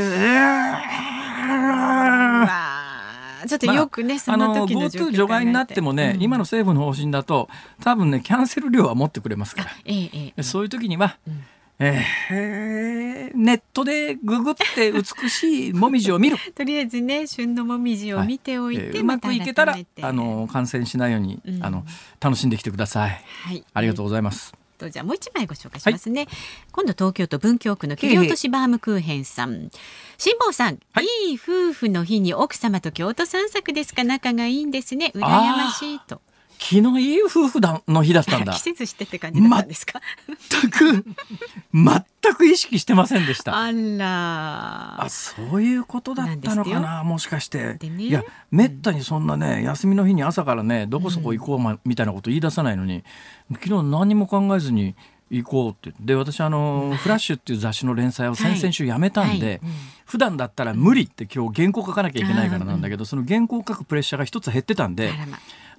[3.46, 7.50] ちょっとよくね、まあ、その時の GoTo 除外になってもね、うん、今の政府の方針だと
[7.82, 11.44] 多分ねキャンセル料は持ってくれますから、ええええ、そういう時には、うん
[11.78, 16.36] えー、ネットでググって美しいもみじを見る。
[16.54, 21.84] とりあえずね旬のもみじを見ておいて、はいえー、うまくいけたらあの感染しないように、うん、あの
[22.20, 26.28] 楽しんできてください、はい、ありがとうございます、とじゃあもう一枚ご紹介しますね、はい、
[26.72, 29.70] 今度東京都文京区の切り落としバームクーヘンさん。
[30.16, 34.04] 辛坊さん、はい、いい夫婦の日に奥様と京都散策ですか？
[34.04, 35.10] 仲がいいんですね。
[35.14, 36.20] 羨ましいと
[36.66, 38.54] 気のいい夫婦だの日だったんだ。
[38.54, 40.00] 季節してって感じだったんですか？
[40.50, 41.04] 全く
[41.74, 43.54] 全く意識してませんでした。
[43.54, 45.04] あら。
[45.04, 47.74] あそういうことだったのかなもしかして。
[47.74, 53.04] ね、いやめったにそんなね、休みの日に朝からねどこそこ行こうま、みたいなこと言い出さないのに、
[53.52, 54.94] 昨日何も考えずに。
[55.30, 59.70] 行こうってで私あの「フラッシュ」っていう雑誌の連載を先々週やめたんで、はいはいうん、
[60.04, 65.12] 普段だったら無理って今日原稿書かなきゃいけないからなんだけど、その原稿書くプレッシャーが一つ減ってたんで。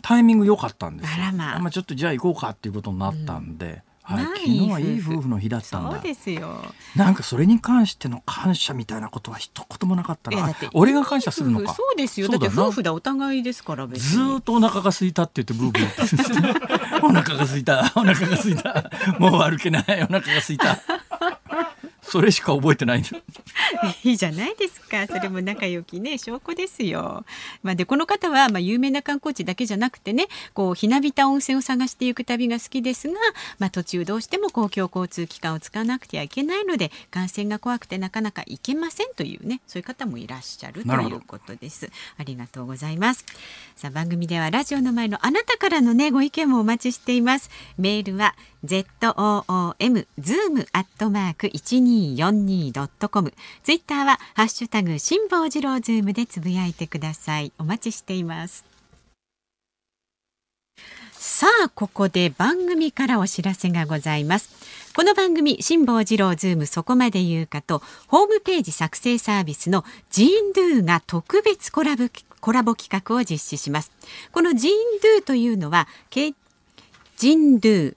[0.06, 1.26] タイミング良かったんですよ。
[1.30, 3.82] あまあ、まあ、ちょっとじゃあ行こうかっていうことになったんで。
[4.04, 5.94] はい、昨日はいい夫婦の日だったんだ。
[5.94, 6.64] そうですよ。
[6.96, 10.56] なんかそれに関しての感謝みたいなことは一言もなかったな。
[10.76, 11.74] 俺が感謝するのか。
[11.74, 12.28] そうですよ。
[12.28, 20.78] だって夫婦だお互いですからずっとお腹が空いたって言ってブーブー お腹が空いた、お腹が空いた、もう歩けない、お腹が空いた。
[22.04, 23.04] それしか覚えてない。
[24.04, 24.86] いいじゃないですか。
[24.96, 27.26] かそれも仲良きね証拠ですよ。
[27.64, 33.16] まあ、でこの方はまあ有名な観光地だけじゃなくてねこうひなびた温泉を探していく旅が好きですが、
[33.60, 41.90] まあ、途中どうしても公共交通機関を使わなくてはいけないので感染が怖くてなかなか行けませんというねそういう方もいらっしゃるということです。
[42.18, 43.26] ありがとうございます。
[43.76, 47.50] さあ番組ではラジオの前のあなたからのねご意見もお待ちしています。
[47.78, 53.34] メールは z o o m zoom アットマーク一二四二ドットコム。
[53.64, 57.52] ツイッターはハッシュタグ辛坊治郎ズームでつぶやいてください。
[57.58, 58.76] お待ちしています。
[61.28, 64.50] さあここで番組からお知らせがございます
[64.96, 73.92] この番組辛坊治郎ズームそこまで言うかとホームページ作成サービスのジーンドゥが特別コラボコラボ企画を実施します
[74.32, 74.74] このジーン
[75.20, 77.96] ドゥというのはジンドゥ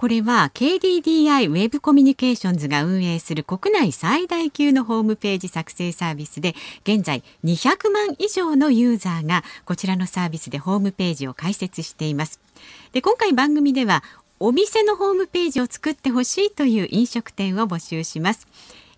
[0.00, 12.40] これは KDDI ウェブコミュニケーションズが運営する国内最大級のホームページ作成サービスで現在200万以上のユーザーがこちらのサービスでホームページを開設しています。
[12.92, 14.02] で今回番組では
[14.38, 18.48] お店のホームページを作ってほしいという飲食店を募集します。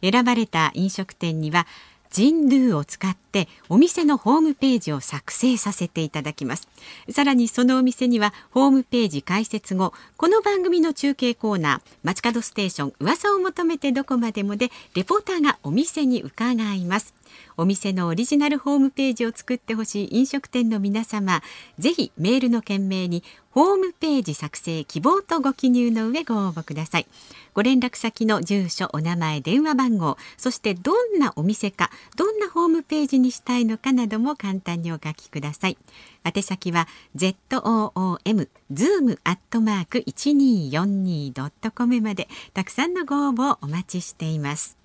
[0.02, 1.66] 選ばれた飲食店には
[2.12, 6.68] ジンドゥを使ってお店のホームページを作成させていただきます。
[7.10, 17.14] さらにそのお店にはホームページ開設後この番組の中継コーナー街角ステーション噂を求めてどこまでもでレポーターがお店に伺います。
[17.56, 21.42] お店のオリジナルホームページを作ってほしい飲食店の皆様
[21.78, 27.06] ぜひメールの件名にホームページ作成希望とご記入の上ご応募ください。
[27.52, 35.76] ご連絡先の住所お名前電話番号そしてどんなお店かどんなホームページにしたいのかなども簡単にお書きください。
[36.24, 44.81] 宛先は zoom zoom アットマーク 1242.com までたくさんのご応募をお待ちしています。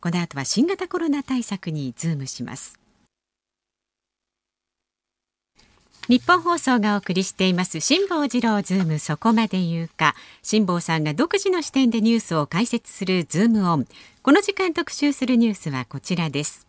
[0.00, 2.78] この後は新型コロナ対策にズームします。
[6.08, 10.14] ニッポン放送がお送りしています辛坊治郎ズームそこまで言うか。
[10.42, 13.86] 辛坊さんが独自の視点でニュースを解説するズームオン。
[14.22, 16.66] この時間特集するニュースはこちらです。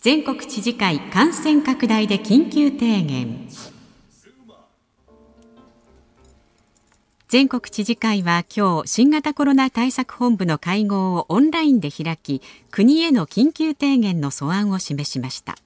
[0.00, 3.48] 全国知事会感染拡大で緊急提言。
[7.28, 15.56] 全国知事会は今日新型コロナ対策本部の会合をオンラインで開き国への緊急提言の素案を示しました。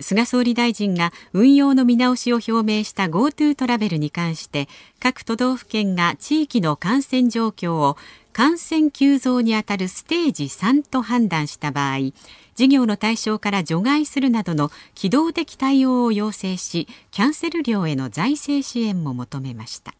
[0.00, 4.68] 菅総理大臣が運用の見直しを表明した GoTo トラベルに関して
[5.00, 7.96] 各都道府県が地域の感染状況を
[8.32, 12.12] 感染急増にあたるステージ3と判断した場合
[12.54, 19.94] 事業の対象から除外するなどの機動的対応を要請しキャンセル料への財政支援も求めました。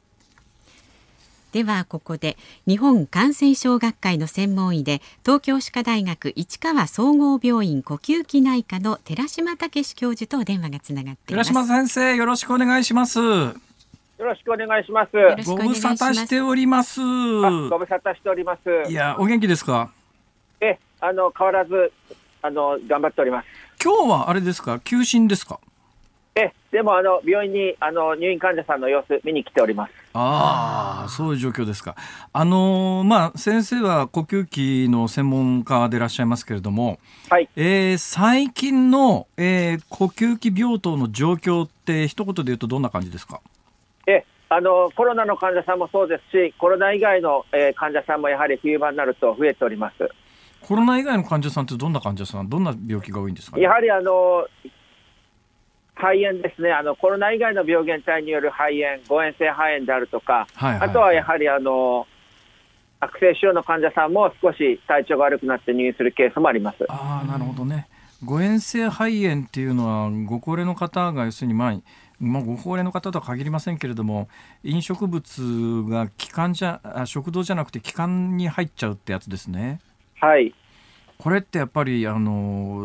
[1.52, 13.54] ではここで日本感染症学会の専門医で東京歯科大学市川総合病院呼吸器内科の寺島武教授と電話がつながっています寺島先生よろしくお願いしますよ
[14.18, 15.12] ろしくお願いします。
[15.46, 17.00] ご無沙汰しております。
[17.00, 18.90] ご無沙汰しております。
[18.90, 19.92] いや、お元気ですか？
[20.60, 21.92] え、あの変わらず、
[22.42, 23.46] あの頑張っております。
[23.80, 25.60] 今日はあれですか、休診ですか？
[26.40, 29.92] え、でもあの病院にあの入院患者さんの様子見に来ております。
[30.12, 31.96] ああ、そういう状況ですか。
[32.32, 34.46] あのー、まあ、先生は呼吸
[34.86, 37.48] 器の専門家でいらっしゃいますけれども、はい。
[37.56, 43.40] えー、最近の、えー、呼吸器病棟の状況って一言で言うとどんな感じですか？
[44.06, 50.08] え、あの、コロナの患者さんもそうですし、コロナ以外の、えー、患者さんもやはり冬場になると増えております。
[50.60, 54.46] コロナ以外の患者さんってどんな患者さん、どんな病気が多いんですか、ね、やはりあの
[55.98, 56.72] 肺炎ですね。
[56.72, 62.06] あの、コロナ以外の病原体による肺炎、誤嚥性肺炎であるとか、はいはい、あとはやはりあの
[63.00, 66.86] 悪性腫瘍の患者さんも少し体調が悪くなって入院するケースもあります。
[66.88, 67.88] あなるほどね、
[68.24, 71.80] 誤嚥性肺炎っていうのは、ご高齢の方が要するに、まあ
[72.20, 74.28] まあ、ご高齢の方とは限りませんけれども、
[74.64, 79.80] 飲食物が気管じゃ食道じゃなくて気管に入っちゃうってやつですね。
[80.20, 80.54] はい
[81.18, 82.80] これってやっぱりあの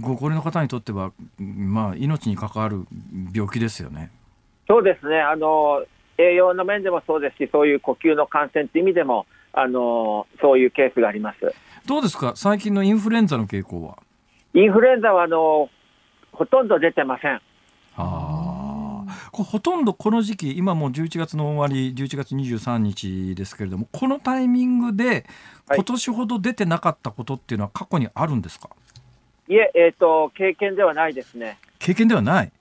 [0.00, 2.84] ご高齢の方にとっては、まあ、命に関わる
[3.32, 4.10] 病気ですよね。
[4.66, 5.20] そうですね。
[5.20, 5.84] あの
[6.18, 11.38] 栄養の面でもそうですし、そういう呼吸の感染という意味でも、あのそういうケースがあります。
[11.86, 13.98] どうですか、最近のインフルエンザの傾向は？
[14.54, 15.70] インフルエンザはあの
[16.32, 17.40] ほとんど出てません。
[17.96, 18.51] あ
[19.32, 25.24] ほとんどこの時期今もう11月の終わり11月23日ですけれどもこのタイミングで
[25.74, 28.68] 今年ほど出てなかったことっていうのは過去にあるんですか、
[29.48, 31.58] いえ、えーと、経験ではないですね。
[31.78, 32.52] 経験ではない？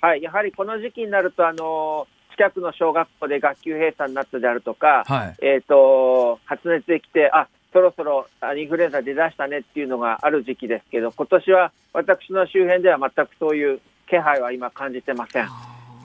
[0.00, 15.48] はい、やはりこの時期になると、あの近くの小学校で学級閉鎖になったであるとか、はい、えーと、発熱できて、あそろそろインフルエンザ出だしたねっていうのがある時期ですけど、今年は私の周辺では全くそういう気配は今感じてません。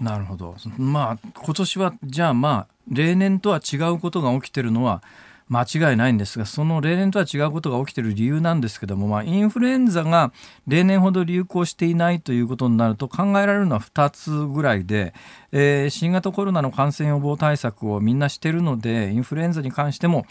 [0.01, 0.55] なるほど。
[0.77, 5.01] まあ今年はじゃあまあ例年とは違うことが起きてるのは
[5.47, 10.33] 間違いないんですがその例年とは違うことが起きている理由なんですけども、まあ、インフルエンザが
[10.67, 15.13] 例年ほど流行していないということになると考えられるのは2つぐらいで、
[15.51, 20.25] えー、新型コロナの感染予防対策をみんなしているのでインフルエンザに関しても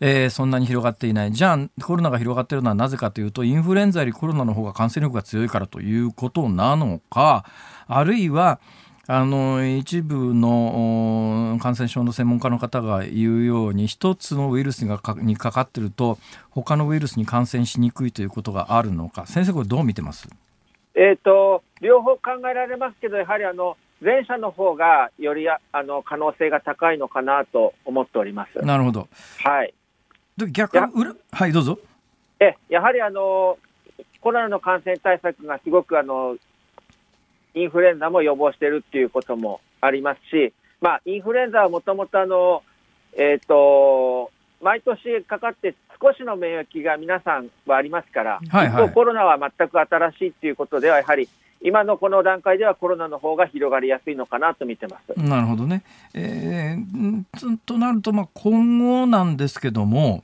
[0.00, 7.44] えー、そんなに広がっていないじゃあコロナが広がっているのはなぜかというとインフルエンザよりコロナの方が感染力が強いからということなのか
[7.88, 8.60] あるいは
[9.10, 16.18] あの一部の感染症の専門家の方が言うように一つのウイルスがかにかかっていると
[16.50, 20.28] 他のウイルスに感染しにくいということがあるのか先生これどう見てます？
[20.94, 28.58] えーと、両方考えられますけどやはりあの前者の方がよりあの可能性が高いのかなと思っております。
[28.58, 29.08] なるほど。
[29.42, 29.72] はい。
[30.36, 31.78] で逆はいどうぞ。
[32.40, 33.56] えやはりあの
[34.20, 36.36] コロナの感染対策がすごくあの
[37.58, 42.62] インフルエンザも予防しているっていうこともありますし、まあ、インフルエンザはもともとあの、
[43.16, 44.30] えっ、ー、と、
[44.62, 51.28] 毎年かかって少しの免疫が皆さんはありますから、はいはい、コロナは全く新しいということでは、やはり
[51.60, 55.82] 今のこの段階ではコロナの方が広がりやすいのかなと見てますなるほどね。
[56.14, 60.22] えー、となると、まあ、今後なんですけども、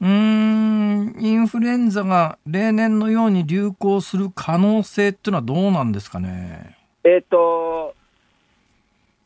[0.00, 6.76] うんインフルエンザが例年のように流行する可能性っていうのはどうなんですかね？
[7.04, 7.94] えっ、と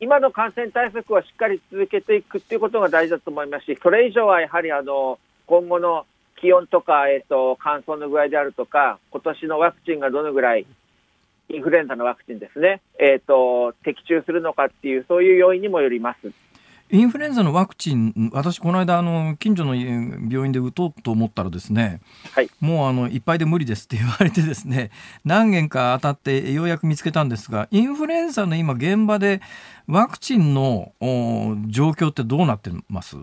[0.01, 5.17] 今の感染対策はしっかり続けていくっていうことが大事だと思いますし、それ以上はやはりあの
[5.47, 6.05] 今後の
[6.37, 10.65] 気温とか、えーと、乾燥の具合であるとか、今年のワクチンがどのぐらい、
[11.47, 16.31] インフルエンザのワクチンですね、えーと的中するのかっていう、そういう要因にもよります。
[16.91, 21.99] インフルエンザのワクチン、私、この間あの、近所の病院で打とうと思ったらですね、
[22.31, 24.91] はい、もうあのいっぱいで無理ですって言われてですね、
[25.25, 29.41] 何件か当たってようやく見つけたんですが、インフルエンザの今、現場で
[29.87, 30.91] ワクチンの
[31.67, 33.17] 状況ってどうなってます？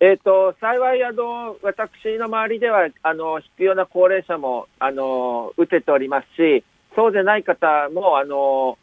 [0.00, 6.64] えーと、幸いあの、私の周りではあの必要な高齢者もあの打てておりますし、
[6.96, 8.78] そうでない方もあの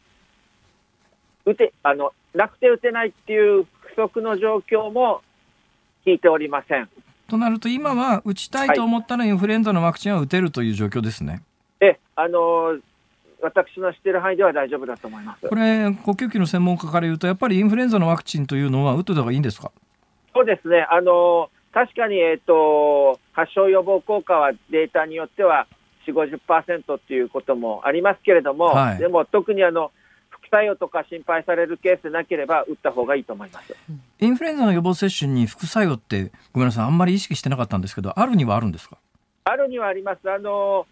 [1.45, 3.65] 打てあのなくて打てないっていう
[3.95, 5.21] 不足の状況も
[6.05, 6.89] 聞いておりません。
[7.27, 11.41] となると、今は打ちたいと思ったら、インフルエンザのワクチンは打てるという状況ですね。
[11.79, 12.77] えあの
[13.41, 15.47] 私の知っている範囲では大丈夫だと思います。
[15.47, 19.71] これ、呼吸器の専門家から言うと、やっぱりインフルエンザのワクチンというのは、打ってた方がいいんですか？
[20.33, 25.67] そうですね、あの確かに、えーと、発症予防効果はデータによっては
[26.07, 29.91] 4、50%っていうこともありますけれども、はい、でも特にあの
[30.51, 33.73] 作用とか心配されるケースでなければ打った方がいいと思います。
[34.19, 38.97] インフルエンザの予防接種に副作用ってごめんなさいあんまり意識してなかったんですけどあるにはあるんですか？
[39.45, 40.29] あるにはあります。
[40.29, 40.85] あの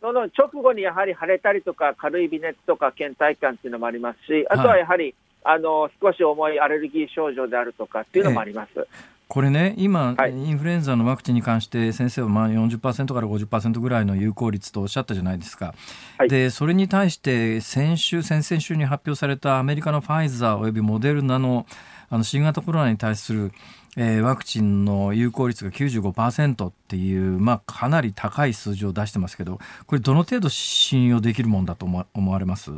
[0.00, 8.70] その直後にやはり腫れたりとか軽い微熱とか倦怠感っていうのもありますしあとはやはり、はい、あの少し重いアレルギー症状であるとかっていうのもあります。
[8.76, 15.74] ええこれね、今、はい、インフルエンザのワクチンに関して、先生はまあ40%から50%ぐらいの有効率とおっしゃったじゃないですか、
[16.18, 21.66] はい、でそれに対して、先週、先々週に発表されたアメリカのファイザーおよびモデルナの
[22.10, 23.50] あの新型コロナに対する、
[23.96, 32.70] えー、ワクチンの有効率が95%っていう、まあ、かなり高い数字を出してますけど、これ、どの程度信用できるもんだと思われます？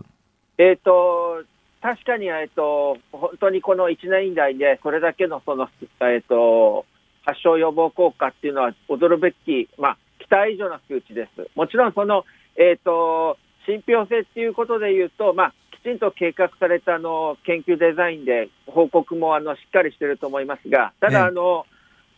[0.58, 1.44] えーと
[1.86, 5.68] 確かに、えっと、本当にこの1年以内で、それだけのその、
[6.00, 6.84] えっと、
[7.24, 11.48] 発症予防効果っていうのは驚るべき、まあ、期待以上の数値です。
[11.54, 12.24] もちろん、その、
[12.56, 21.66] えっと、信憑性っていうことで言うと、まあ、きちんと計画されたあの研究デザインで報告もあのしっかりしていると思いますが、ただ、あの、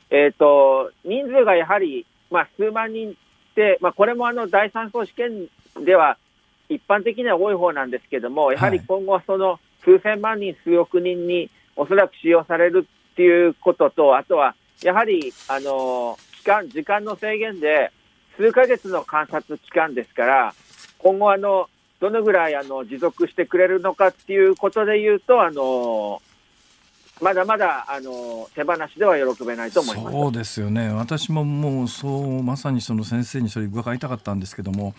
[0.09, 3.15] えっ、と、人数がやはり、まあ、数万人っ
[3.55, 5.49] て、まあ、これもあの第三層試験
[5.85, 6.17] では
[6.69, 17.91] 一般的には多い方なんですけども、やはり今後、その数千万人、数億人におそらく使用されるっていうことと、あとはやはりあの期間、時間の制限で
[18.37, 20.55] 数ヶ月の観察期間ですから、
[20.99, 21.69] 今後あの、
[22.01, 26.23] どのぐらいあの持続してくれるのかっていうことでいうと、あの
[27.21, 30.13] まだまだあの手放しでは喜べないと思います。
[30.13, 34.95] そうですよね、私ももうそうまさにその先生にそれ伺いたかったんですけども、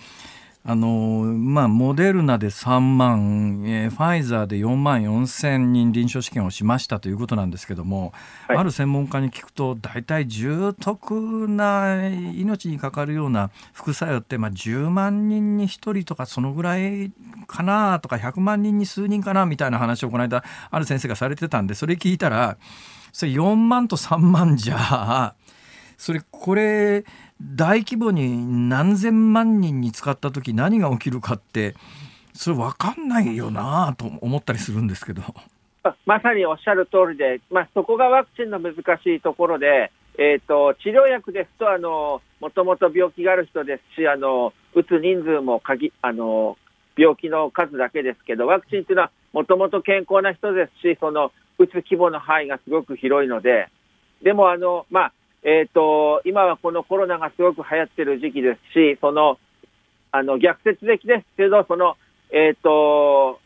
[0.69, 8.13] あのまあ、モデルナで3万、えー、ファイザーで4万4千人臨床試験をしましたということなんですけども、
[8.47, 17.11] はい、ある専門家に聞くと大体重篤な命にかかるような副作用って、まあ、10万人に1人とかそのぐらい
[17.47, 22.59] かなとか100万人に数人かなみたいな話をこの間ある先生がされてたんでそれ聞いたら
[23.11, 25.33] それ4万と3万じゃ
[25.97, 27.05] それこれ
[27.41, 31.75] 大規模に何千万人に使った時何が起きるかって
[32.33, 35.21] それ分かんないよなと思ったりするんですけど。
[36.05, 46.57] まさにおっしゃる通りで、まあ、そこがワクチンの難しいところで、えーと、治療薬ですと、もともと病気がある人ですし、あの打つ人数も鍵あの
[46.97, 53.69] 病気の数だけですけど、ワクチンというのはもともと健康な人ですし、その打つ規模の範囲がすごく広いので、
[54.21, 55.13] でもあの、まあ
[55.43, 59.39] えーと、今はこのコロナがすごく流行ってる時期ですし、その
[60.11, 61.25] あの逆説的です。
[61.37, 61.95] けど、その
[62.31, 63.39] えーと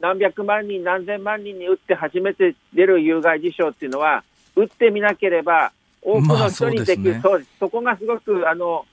[0.00, 4.24] 何百万人、何千万人に打って初めて出る有害事象っていうのは、
[4.54, 5.72] 打ってみなければ、
[6.02, 8.86] 多くの人にできる、まあそね、そこがすごくあの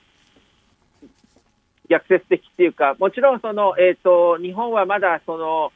[1.88, 5.72] 逆説的っていうか、もちろんその、えーと、日本はまだその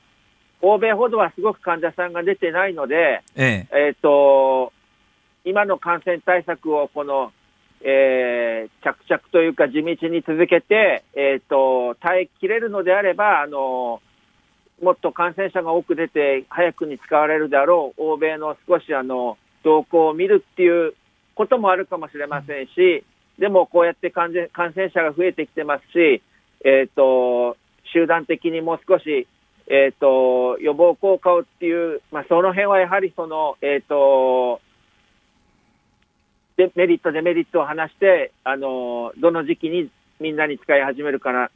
[0.60, 3.88] 欧米ほどはすごく患者さんが出てないので、ええ。
[3.88, 4.72] えーと、
[5.48, 7.32] 今の感染対策をこの、
[7.80, 14.00] えー、着々というか地道に続けて、えーと耐えきれるのであれば、あの
[14.82, 20.94] もっと感染者が多く出て、早くに使われるであろう欧米の少しあの動向を見るっていう
[21.34, 23.04] こともあるかもしれませんし、
[23.38, 26.22] でもこうやって感染感染者が増えてきてますし、
[26.64, 27.56] えーと、
[27.92, 29.26] 集団的にもう少し、
[29.68, 34.60] えーと、予防効果をっていう、まあ、その辺はやはりその、えーと、
[36.58, 41.50] でメリット、デメリットを話して、あのどの時期にみんなに使い始めるかな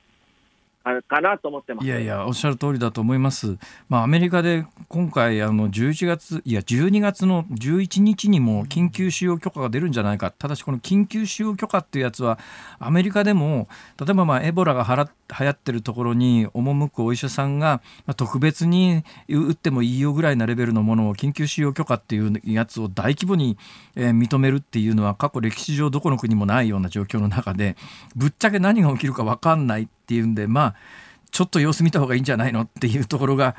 [1.08, 3.56] かなと思ってますいやいやおっしゃる通りだと思います。
[3.88, 10.30] まあアメリカで今回あの11月いや12月の11日にも緊急使用許可が出るんじゃないか。
[10.30, 12.38] ただしこの緊急使用許可っていうやつは
[12.78, 13.68] アメリカでも
[13.98, 15.08] 例えばまあエボラがはら
[15.38, 23.56] 流行ってるところに赴くお医者さんが、まあ、特別に打ってもいいよぐらいなレベルのものを緊急使用許可っていうやつを大規模に、
[23.96, 27.76] えー、認めるっていうのは過去歴史上どこの国もないような状況の中で
[28.14, 30.74] ぶっちゃけ何が起きるか分かんないっていうんでまあ
[31.30, 33.56] ちょっと様子見た方がいいんじゃないのっていうところが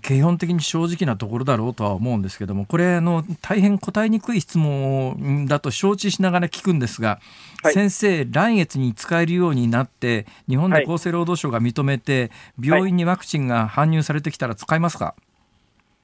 [0.00, 7.20] 基本的に正直なところだろうとは思うんですけどもこれあの大変答えにくい質問だと承知しながら聞くんですが、
[7.62, 15.14] はい、先生来月に使えるようになって日本で厚生労働省が認めて、病院にワクチンが搬入されてきたら使いますか、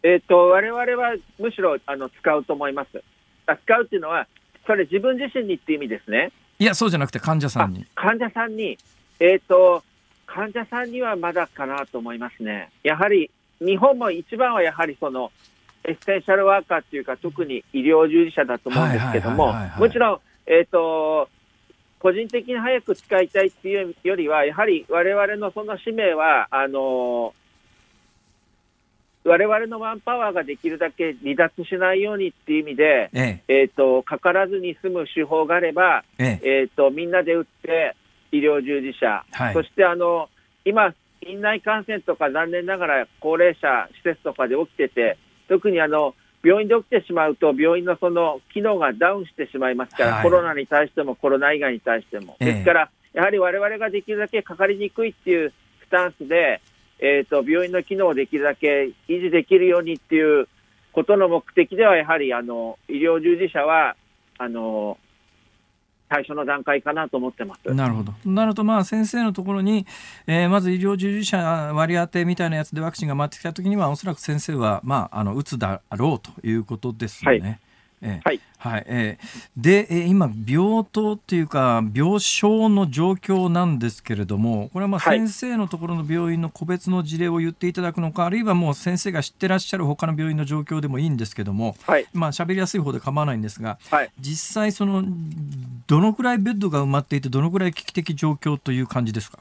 [0.03, 3.03] えーと、我々はむしろあの使うと思います。
[3.47, 4.29] 使うっていうのは
[4.67, 6.33] それ自分自身にっていう意味ですね。
[6.59, 7.87] いやそうじゃなくて患者さんに。
[7.95, 8.79] 患者さんに
[9.21, 9.85] えーと
[10.27, 12.71] 患者さんにはまだかなと思いますね。
[12.85, 15.33] やはり日本も一番はやはりその
[15.85, 21.29] エッセンシャルワーカーっていうか、特に医療従事者だと思うんですけども、もちろん、えっ、ー、と、
[21.99, 27.35] 個人的に早く使いたいっていうよりは、やはり我々のその使命は、あの
[29.25, 33.43] 我々のマンパワーができるだけ離脱しないようにっていう意味で、ええ。
[33.49, 36.61] えーと、かからずに済む手法があれば、ええ。
[36.63, 37.97] えーと、みんなで打って、
[38.33, 40.29] 医療従事者、はい、そしてあの
[40.65, 45.19] 今、院内感染とか残念ながら高齢者施設とかで起きてて、
[45.49, 52.37] 特にあの病院で起きてしまうと、病院のその機能がダウンしてしまいますから、はい、コロナに対してもコロナ以外に対しても。
[52.39, 55.53] ですから、やはりわれわれができるだけかかりにくいっていう
[55.83, 56.61] スタンスで、
[56.99, 60.49] えーと、病院の機能をできるだけ維持できるようにっていう
[60.93, 63.97] ことの目的では、やはりあの医療従事者は
[64.39, 64.99] あの
[66.11, 67.73] 最初の段階かなと思ってます。
[67.73, 68.13] なるほど。
[68.25, 69.87] なると、まあ、先生のところに、
[70.27, 77.39] えー、まず医療従事者割り当てみたいなやつでワクチンが回ってきたときには、おそらく先生は、まあ、あの打つだろうということですよね。
[77.39, 77.61] はい
[78.03, 95.05] えー、はい、はいえー、で、えー、今、病棟っていうか、病床の状況なんですけれども、これはまあ先生のところの病院の個別の事例を言っていただくのか、あるいはもう先生が知ってらっしゃる他の病院の状況でもいいんですけども、はい、まあ喋りやすい方で構わないんですが、はい、実際、その
[95.87, 99.41] どのくらいベッドが埋まっていて、どのくらい危機的状況という感じですか？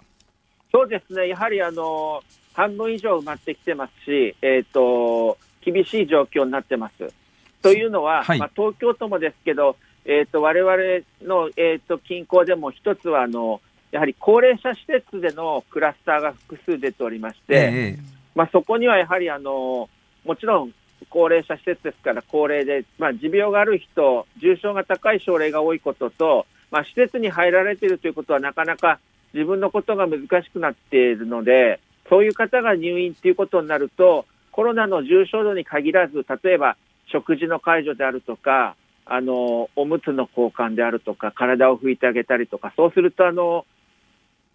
[0.74, 2.22] そうですね、やはりあの
[2.54, 7.14] 半分以上埋まってきてますし、えーと厳しい状況になってます。
[7.62, 18.04] というのは、はい、まあ、東京都もですけど、えーと、われわれの、えーと、近郊でも一つはあの、やはり高齢者施設でのクラスターが複数出ておりまして、えー、
[18.36, 19.90] まあ、そこにはやはりあの
[20.26, 20.74] もちろん
[21.10, 29.00] 高齢者施設ですから高齢で、まあ、持病がある人、重症が高い症例が多いことと、まあ、施設に入られているということはなかなか
[29.34, 31.80] 自分のことが難しくなっているので、
[32.10, 36.76] そういう方が入院ということになると、コロナの重症度に限らず、例えば
[37.12, 43.66] 食事の介助であるとか、あの、おむつの交換であるとか、体を拭いてあげたりとか、そうすると、あの、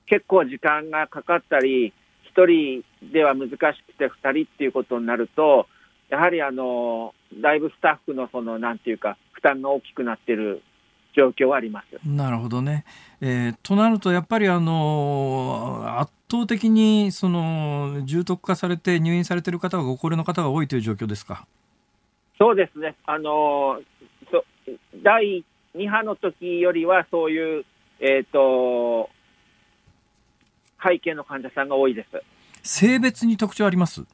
[0.06, 1.92] 結構時間がかかったり、
[2.36, 5.66] 1人では難しくて2人っていうことになると、
[6.08, 10.62] やはりあの、だいぶスタッフのその、なんていうか、負担が大きくなってる
[11.16, 12.08] 状況はあります。
[12.08, 12.84] なるほどね、
[13.20, 21.46] えー、となると、やっぱりあの圧倒的にその重篤化されて入院されている方がご高齢の方が多いという状況ですか？
[22.38, 23.80] そうですね、あの
[24.30, 24.44] そ
[25.02, 25.44] 第
[25.76, 27.64] 2波の時よりは、そういう、
[28.00, 29.10] えーと、
[30.82, 32.22] 背景の患者さんが多いです
[32.62, 34.04] 性別に特徴あります？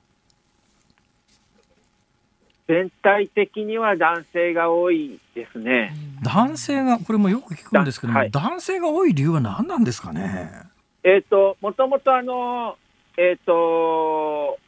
[2.69, 5.93] 全体的には男性が多いですね。
[6.23, 10.53] 男性が、これもよく聞くんですけども、はい、男性が多い理由は何なんですかね？
[11.03, 12.77] えっ、ー、と、もともとあの、
[13.17, 14.59] えっ、ー、と、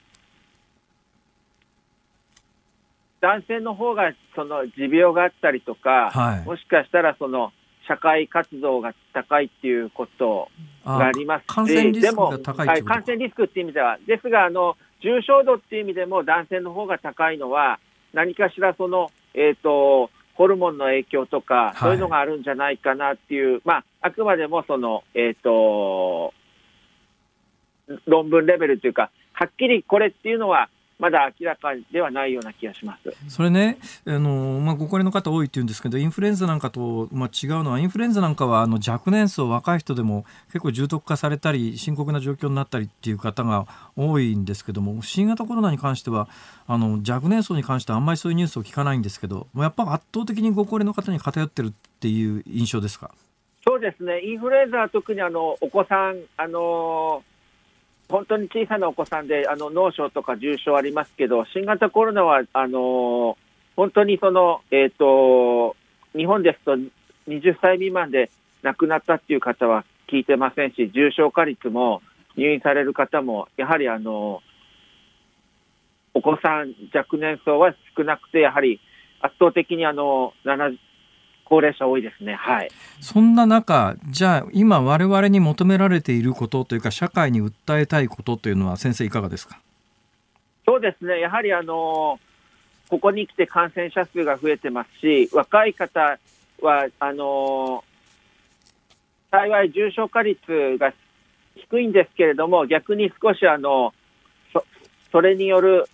[3.23, 7.53] 男性の方がその持病があったりとか、はい、もしかしたらその
[7.87, 10.49] 社会活動が高いっていうこと
[10.85, 17.79] がありますし、感染リスクが高いはい、感染リスクっていう意味では、ですがあの、重症度っていう意味でも男性の方が高いのは、
[18.12, 26.35] 何かしらその、えっ、ー、と、ホルモンの影響とか、そういうのがあるんじゃないかなっていう、はい、まあ、あくまでもその、えっ、ー、と、
[28.07, 30.68] 論文レベルというか、はっきりこれっていうのは、
[31.03, 33.77] まだ明らかではないような気がしますそれね、
[34.07, 46.29] あのまあ、ご高齢の方多いって言うんですけど、インフルエンザなんかと、まあ、違うのは、インフルエンザなんかはあの若年層、若い人でも結構重篤化されたり、深刻な状況になったりっていう方が多いんですけども、新型コロナに関しては、
[46.69, 53.11] あの若年層に関してはあんまりそういうニュースを聞かないんですけど、やっぱ圧倒的にご高齢の方に偏ってるっていう印象ですか？
[53.67, 57.25] そうですね、インフルエンザは特にあのお子さん、あの
[58.09, 63.37] 本当に小さなお子さんであの脳症とか重症ありますけど、新型コロナはあの
[63.77, 65.77] 本当にその、えーと、
[66.17, 66.77] 日本ですと
[67.29, 68.31] 20歳未満で
[68.63, 72.03] 亡くなったっていう方は聞いてませんし、重症化率も
[72.37, 74.43] 入院される方も、やはりあの
[76.15, 78.81] お子さん、若年層は少なくて、やはり
[79.21, 80.35] 圧倒的にあの
[81.45, 82.34] 高齢者多いですね。
[82.34, 82.70] はい。
[83.01, 89.59] そんな中、じゃあ今我々に求められていることというか社会に訴えたいことというのは先生いかがですか？
[90.64, 91.20] そうですね。
[91.20, 92.18] やはりあの
[92.88, 96.18] ここに来て感染者数が増えてますし、若い方
[96.61, 97.84] はあの
[99.30, 100.40] 幸い重症化率
[100.78, 100.93] が
[101.57, 103.93] 低いんですけれども、逆に少しあの
[104.53, 104.64] そ
[105.11, 105.86] それによる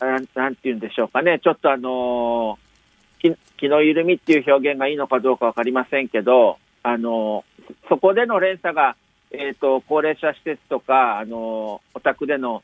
[0.00, 2.58] なんていうんでしょうかね、ちょっとあの
[3.20, 7.44] 気の緩みっていう表現がいいのかどうか分かりませんけど、あの
[7.88, 8.96] そこでの連鎖が、
[9.30, 12.62] えーと、高齢者施設とか、あのお宅での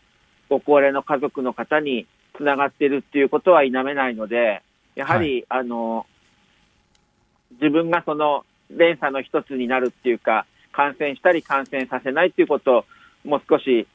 [0.48, 4.62] ご高齢の家族の方につながっているっていうことは否めないので、
[4.94, 6.07] やはり、はい、あの
[7.61, 12.84] 自分がその連鎖の一つになるっていうか、感染したり感染させないっていうことを
[13.24, 13.86] もう少し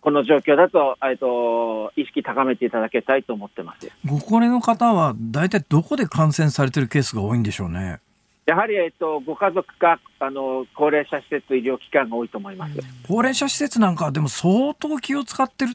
[0.00, 3.90] この状況だと、えっと、意識高めていただきたいと思ってます。
[4.06, 8.00] ご高齢の方は、大体どこで感染されてるケースが多いんでしょうね？
[8.46, 12.72] やはり、えっと、ご家族かあの高齢者施設、医療機関が多いと思います。
[13.06, 15.74] 高齢者施設なんかは、でも相当気を使ってる、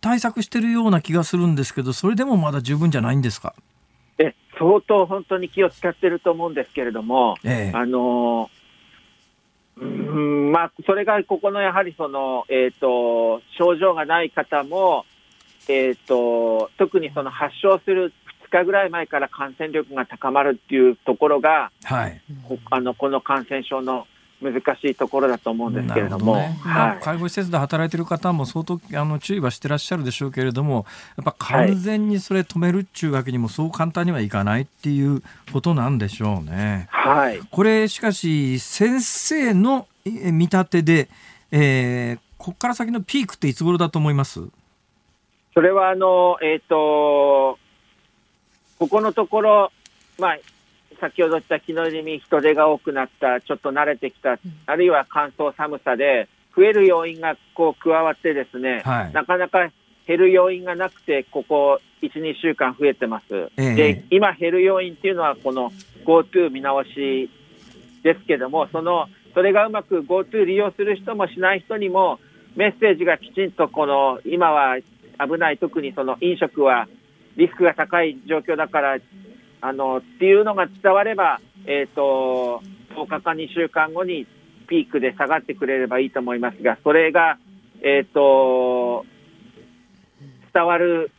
[0.00, 3.54] 対策してるような気がするんですけど、それでもまだ十分じゃないんですか？
[4.18, 8.50] え相当本当に気を使ってると思うんですけれども、ええ、あの
[9.78, 15.04] うんまあ、それがここのやはりその、えーと、症状がない方も、
[15.68, 18.12] えーと、特にその発症する
[18.50, 22.20] 2日ぐらい前から感染力が高まるっていうところが、はい、
[22.70, 24.06] あのこの感染症の
[24.40, 26.58] 難しいところだと思うんですけれども、ね。
[26.60, 30.84] はい、介護施設で働いている方も相当あの注意はしてらっしゃるでしょうけれども
[31.16, 35.22] やっぱ完全にそれ止めるっちゅうわけにもそう簡単にはいかないっていう
[35.52, 36.88] ことなんでしょうね。
[36.90, 41.08] はい、これしかし先生の見立てで、
[41.50, 44.40] えー、ここから先のピークっていつ頃だと思います？
[45.54, 47.58] それはあの、えっ、ー、と
[48.78, 49.72] ここのところ、
[50.18, 50.38] まあ、
[51.00, 59.70] 先ほど言った気のみ、人手が多くなった、ちょっと慣れてきた、あるいは乾燥、寒さで、増える要因がこう加わってですね、はい、なかなか
[60.06, 63.50] 減る要因がなくて、ここ1、2週間増えてます。
[63.56, 65.70] えで、今減る要因っていうのは、この
[66.04, 67.30] GoTo 見直し
[68.02, 72.18] ですけども、その、それがうまく GoTo 利用する人もしない人にも、
[72.54, 74.78] メッセージがきちんとこの、今は
[75.18, 76.88] 危ない、特にその飲食は
[77.36, 78.98] リスクが高い状況だから
[79.66, 84.24] あのっていうのが伝われば、えーと、10日か2週間後に
[84.68, 87.38] ピークで下がってくれればいいと思いますが、それが、
[87.82, 89.04] えーと、
[90.54, 91.10] 伝わる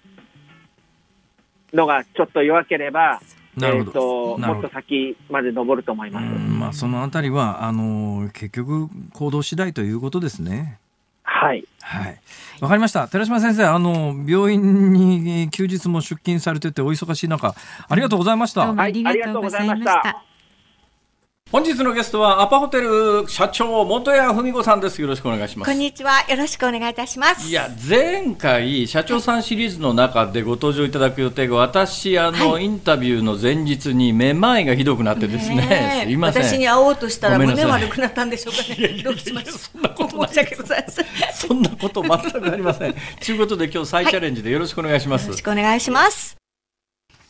[1.74, 3.20] のがちょっと弱ければ、
[3.58, 6.26] なるほど、えーと、もっと先まで登ると思います。
[6.26, 10.80] まあ、そのあたりはあの結局、行動次第ということですね。
[11.40, 11.64] はい。
[11.82, 12.20] はい。
[12.62, 13.08] わかりました。
[13.08, 17.54] 寺島先生、あの、病院に休日も出勤されててお忙しい中、
[17.88, 18.74] ありがとうございました。
[18.74, 20.27] はい、ありがとうございました。
[21.50, 25.02] 本日のゲストはアパホテル社長本谷文子さんです。
[25.02, 25.72] よろしくお願いします。
[25.72, 26.30] こんにちは。
[26.30, 27.48] よろしくお願いいたします。
[27.48, 36.44] いや前回社長さんシリーズの中でご登場いただく予定が私あの、はい、インタビューの前日にめまいがひどくなってですね、ね、すいません。
[36.44, 39.02] 私に会おうとしたら胸悪くなったんでしょうかね。
[39.02, 41.06] どうしましそんなこと申し訳ございません。
[41.34, 42.10] そんなこと全
[42.42, 42.96] くありません。
[43.26, 46.36] ということで今日再チャレンジでよろしくお願いします、はい、よろしくお願いします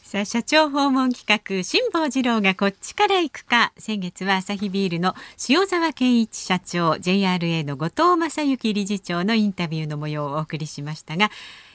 [0.08, 3.74] さあ社長訪問企画辛坊治郎がこっちから行くか。
[3.78, 5.16] 先月はアサヒビールの
[5.50, 11.30] 塩沢健一社長 JRA の後藤正幸理事長のインタビューの模様をお送りしましたが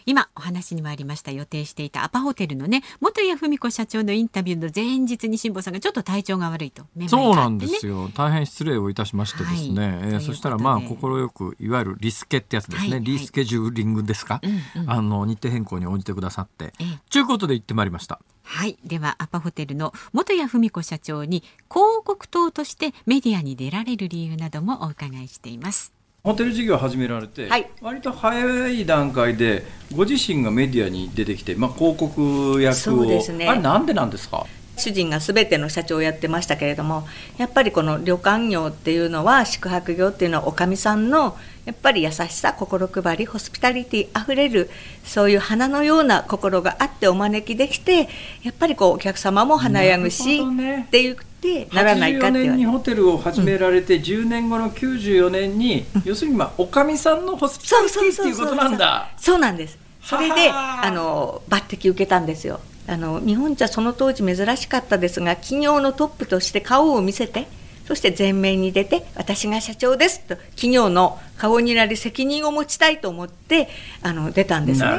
[0.07, 8.11] 今お話にもありました予定していたアパホテルのね元谷文子社長のインタビューの前日に辛坊さんがちょっと体調が悪いと、ね、そうなんですよ。
[8.15, 10.97] 大変失礼をいたしましてですね、はい、えー、そしたらまあ快
[11.29, 16.73] くいわゆるリスケってやつですね、はい、リスケジューリングですか、うんうん、あの日程変更に応じてくださって。
[17.11, 17.23] と、い。
[17.23, 18.21] うことで行ってまいりました。
[18.45, 18.79] はい。
[18.85, 25.93] ではアパホテルの元谷文子社長に広告塔としてメディアに出られる理由などもお伺いしています
[26.25, 29.65] ホテル事業を始められて、はい、割と早い段階で
[29.97, 34.47] ご自身がメディアに出てきて、まあ、広告役を、ね、あれなんでなんですか？
[34.77, 37.07] 主人が全ての社長をやってましたけれども
[37.39, 44.71] やっぱりこの旅館業っていうのは宿泊業っていうのはおかみさんのやっぱり優しさ心配りホスピタリティあふれる
[45.05, 48.09] そういう花のような心があってお招きできて
[48.43, 59.11] やっぱりこうお客様も華やぐし、ね、って言ってならないかって84年にホテルを始められて、うん、10年後の94年に、うん、要するにまあおかみさんのホスピタリティっていうことなんだ。
[59.19, 59.79] そうなんです。
[60.03, 62.61] それであの抜擢受けたんですよ。
[62.87, 67.47] あの日本じゃその当時珍しかったですが企業のトップとして顔を見せて
[67.87, 73.69] そして前面に出て私が社長ですと企業の顔になり責任を持ちたいと思って
[74.03, 74.91] あの出たんですね。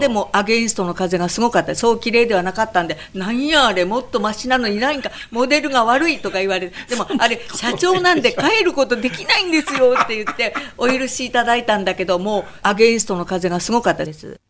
[0.00, 1.74] でもアゲインストの風がすごかった。
[1.76, 14.40] そう綺麗ではなかったんでなんやあれもっとマシなのにないんかモデルが悪いとか言われてでもあれ社長なんで帰ることできないんですよって言ってお許しいただいたんだけどもアゲインストの風がすごかったです。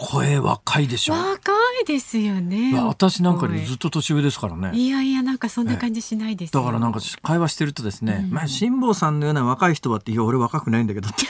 [0.00, 1.12] 声若いでしょ。
[1.12, 2.72] 若いですよね。
[2.80, 4.70] 私なんかよりずっと年上ですからね。
[4.72, 11.26] いやいやなんかそんな感じしないですだからなんか会話してるとですね、うん、まあ辛坊さんのような若い人はっていや俺若くないんだけどって。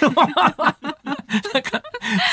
[1.53, 1.83] なんか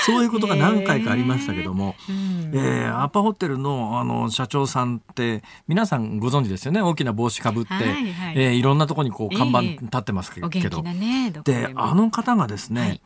[0.06, 6.82] そういうことが何回かありましたけども、えー、えー、アパホテルのあの社長さんって皆さんご存知ですよね。
[6.82, 13.02] 大きな帽子かぶって、はいはい、えー、いろんなところにこう看板立ってますけど、えーね、であの方がですね、はい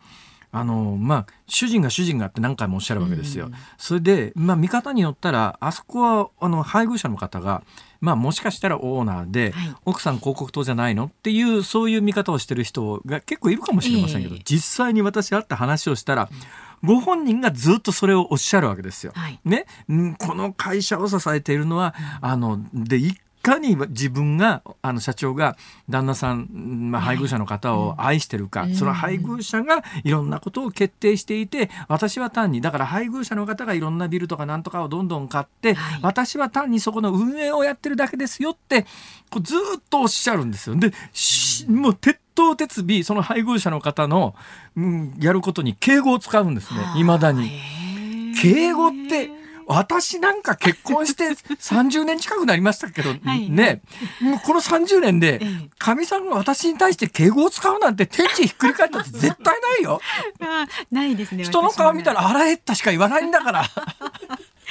[0.53, 3.45] あのまあ主人が主人がって何回もおっしゃるわけですよ。
[3.45, 7.63] うん、それでまあ見方によったらあそこはあの配偶者の方が
[8.01, 16.29] まあもしかしたらオーナーで、はい、奥さん広告塔じゃないのっていうそういう見方をしてる人が結構いるかもしれませんけど、えー、実際に私会った話をしたら。
[16.83, 19.11] ご本人がずっとそれをおっしゃるわけですよ。
[19.15, 19.67] はい、ね、
[20.17, 25.57] この会社を支えているのは、あので一かに自分があの社長が
[25.89, 26.47] 旦那さん、
[26.91, 38.83] まあ、配偶者の方を愛してるか、はい、その配偶者がいろんなことを決定していて私は単にだから配偶者の方がいろんなビルとかなんとかをどんどん買って、はい、私は単にそこの運営をやってるだけですよって
[39.29, 40.75] こうずっとおっしゃるんですよ。
[40.75, 40.91] で
[41.67, 44.35] もう鉄頭鉄尾その配偶者の方の、
[44.75, 46.79] うん、やることに敬語を使うんですね。
[46.97, 47.51] いまだに。
[48.41, 49.40] 敬語って
[49.71, 53.81] 私なんか結婚して30年近くなりましたけど、 はい、ね、
[54.19, 55.41] もうこの30年で、
[55.77, 60.01] かみさんが私に対して敬語を使うなんて天地ひっくり返ったって絶対ないよ。
[60.91, 61.43] ないですね。
[61.43, 63.65] 人の顔見たら腹減ったしか言わないんだから。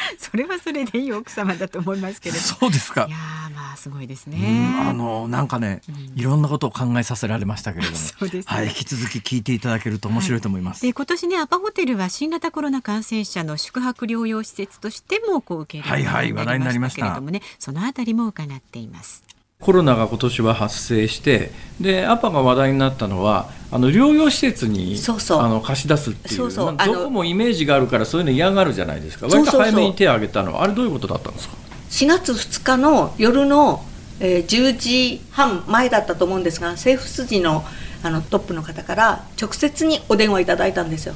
[0.18, 2.40] それはそれでいい奥様だと思いますけれど。
[2.40, 3.07] そうですか。
[3.09, 3.16] いや
[3.55, 4.38] まあすごいですね。
[4.80, 5.82] あのなんかね、
[6.14, 10.84] いろんなことを考えさせられましたけれども、そうです、ね、はい、引き続き聞いていただけると面白いと思います。
[10.84, 19.29] はい、で今年ねアパホテルは新型コロナ感染者の宿泊療養施設としてもこう受け入れはいはい話題になりましたけれどもね、そのあたりも伺っています。
[19.61, 26.76] コロナが今年は発生してでアパが話題になったのはあの療養施設にあの貸し出すっていうそうそう。
[26.76, 29.28] どこもイメージがあるからそういうの嫌がるじゃないですか。
[29.28, 30.64] 割と早めに手を挙げたのは。
[30.64, 31.54] あれどういうことだったんですか
[31.90, 33.84] ？4月2日の夜の、
[34.18, 37.62] えー、10時半前だったと思うんですが政府筋の
[38.02, 41.14] あのトップの方から直接にお電話いただいたんですよ。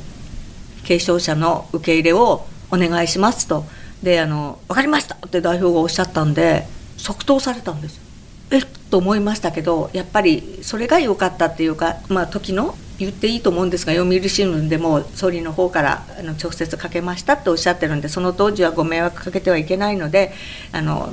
[0.87, 3.65] 軽症者の受け入れをお願いしますと。
[4.03, 6.67] であの分かりましたって代表がおっしゃったんで
[6.99, 8.05] 即答されたんです
[8.51, 20.33] えっと思いましたけどやっぱりそれが良かったっていうか、まあ、時の言っていいと思うんですが読売新聞でも総理の方からあの直接かけましたっておっしゃってるんでその当時はご迷惑かけてはいけないので
[20.73, 21.13] あの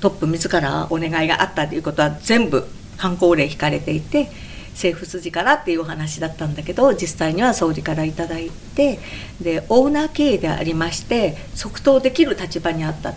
[0.00, 2.64] トップ自らお願いがあったということは全部
[2.96, 4.30] 観光令引かれていて
[4.70, 8.98] 政府筋からっていうお話だったんだけど実際には総理から頂いて
[9.40, 13.12] でオーナー経営でありまして即答できる立場にあった。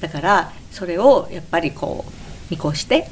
[0.00, 3.08] だからそれをやっぱりこう見越して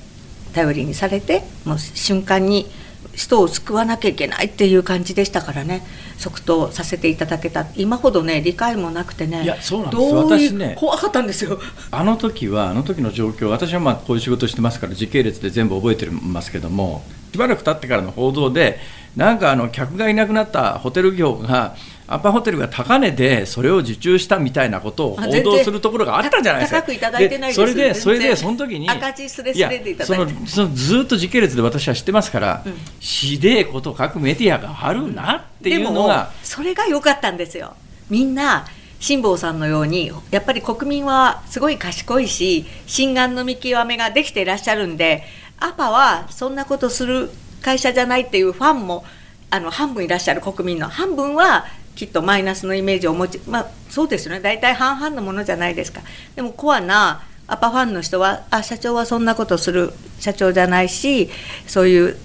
[0.55, 2.67] 頼りにされてもう瞬間に
[3.15, 5.83] 人を救わなきゃいけないっていう感じでしたからね。
[6.17, 7.67] 即答させていただけた。
[7.77, 11.61] 今ほどね理解もなくてねいやそうなんです私ね怖かったんですよ。
[11.91, 18.79] あの時はあの時の状況私はまあこういう仕事してますから時系列で全部覚えてますけどもしばらく経ってからの報道で
[19.17, 21.77] なんかあの客がいなくなったホテル業が
[22.07, 26.81] アパホテルが高値でそれを受注したみたいなことを報道するところがあったじゃないですか。
[26.83, 30.47] 高くいただいてないそれでそれでその時に赤字スレスレでいただいて。
[30.47, 37.75] そのずっと時系列で私は知ってますから、うん、ひでえこと書くメディアがあるなっていうのが、それが良かったんですよ。
[38.11, 38.67] みんな
[39.01, 45.25] 辛坊さんのようにやっぱり国民はすごい賢いし心眼の見極めができていらっしゃるんで
[45.59, 47.31] アパはそんなことする
[47.61, 49.05] 会社じゃないっていうファンも
[49.51, 50.89] あの半分いらっしゃる国民の。
[50.89, 54.41] 半分はきっとマイナスのイメージをお持ちまあそうですよね。
[54.41, 56.01] 大体半々のものじゃないですか。
[56.35, 61.31] でもコアなアパファンの人はあ社長はそんなことする社長じゃないし
[61.67, 62.17] そういう、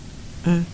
[0.48, 0.66] うん、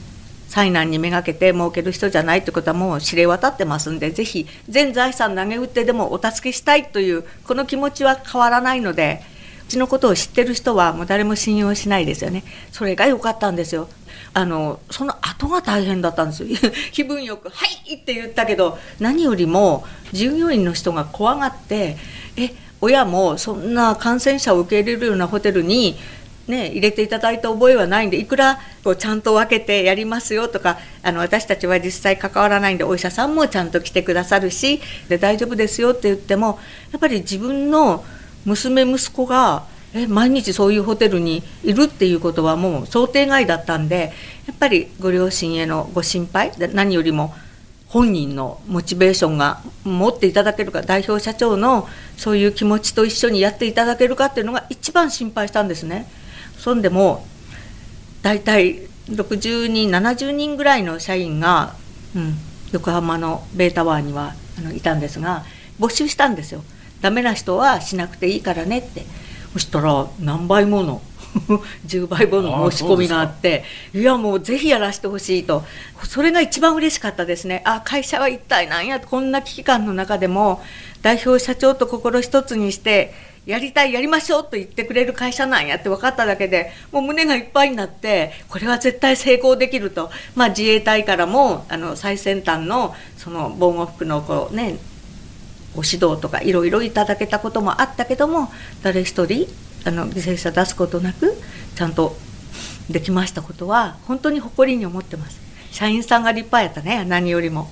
[0.47, 9.23] 災難にめがけて儲ける人じゃないってことはもう知れ渡ってますんでぜひ全財産投げ打ってでもお助けしたいというこの気持ちは変わらないので
[9.67, 12.43] うちのことを知ってる人はもう誰も信用しないですよね。
[12.71, 13.89] それが良かったんですよ。
[14.35, 16.49] あのその後が大変だったんですよ
[16.91, 17.53] 気分よく「は
[17.87, 21.95] い!」って言ったけど何よりも従業員の人が怖がって
[22.35, 25.97] え親もそんな感染者を受け入れるようなホテルに
[26.47, 34.79] ね、入れていただいた覚えはないんでいくらこうちゃんと分けてやりますよとかあの私たちは実際関わらないんでお医者さんもちゃんと来てくださるし
[35.09, 36.59] で大丈夫ですよって言っても
[36.91, 38.05] やっぱり自分の
[38.45, 39.63] 娘息子が
[39.95, 44.11] え毎日そういうホテルにいるっていうことはもう想定外だったんで
[44.45, 47.33] やっぱりご両親へのご心配何よりも
[47.87, 51.87] 本人のモチベーションが持っていただけるか代表社長の
[52.17, 56.05] そういう気持ちと一緒にやっていただけるかっていうのが一番心配したんですね。
[56.57, 57.25] そんでも
[58.21, 61.73] 大体60人70人ぐらいの社員が、
[62.15, 62.33] うん、
[62.73, 65.45] 横浜のベイタワーにはあのいたんですが
[65.79, 66.63] 募集したんですよ。
[67.01, 69.05] ダメな人はしなくていいからねって
[69.55, 71.01] そしたら何倍もの
[71.87, 75.63] 10倍もの申し込みがあっていやもうぜひやらせてほしいと。
[76.03, 77.61] それが一番嬉しかったですね。
[77.63, 80.61] あ会社は一体何やこんな危機感の中でも
[81.01, 83.13] 代表社長と心一つにして
[83.45, 94.77] やりたいやりましょうと言ってくれる会社なんやって分かっただけでもう胸がいっぱいになってこれは絶対成功できると、まあ、自衛隊からもあの最先端のその防護服のこうね
[95.75, 98.49] ご指導とかいろいろいただけたこともあったけども
[98.81, 99.47] 誰一人
[99.85, 101.33] あの犠牲者出すことなく
[101.75, 102.15] ちゃんと
[102.89, 105.39] できましたことは本当に誇りに思ってます。
[105.71, 107.69] 社員さんが立派やったね何よりも。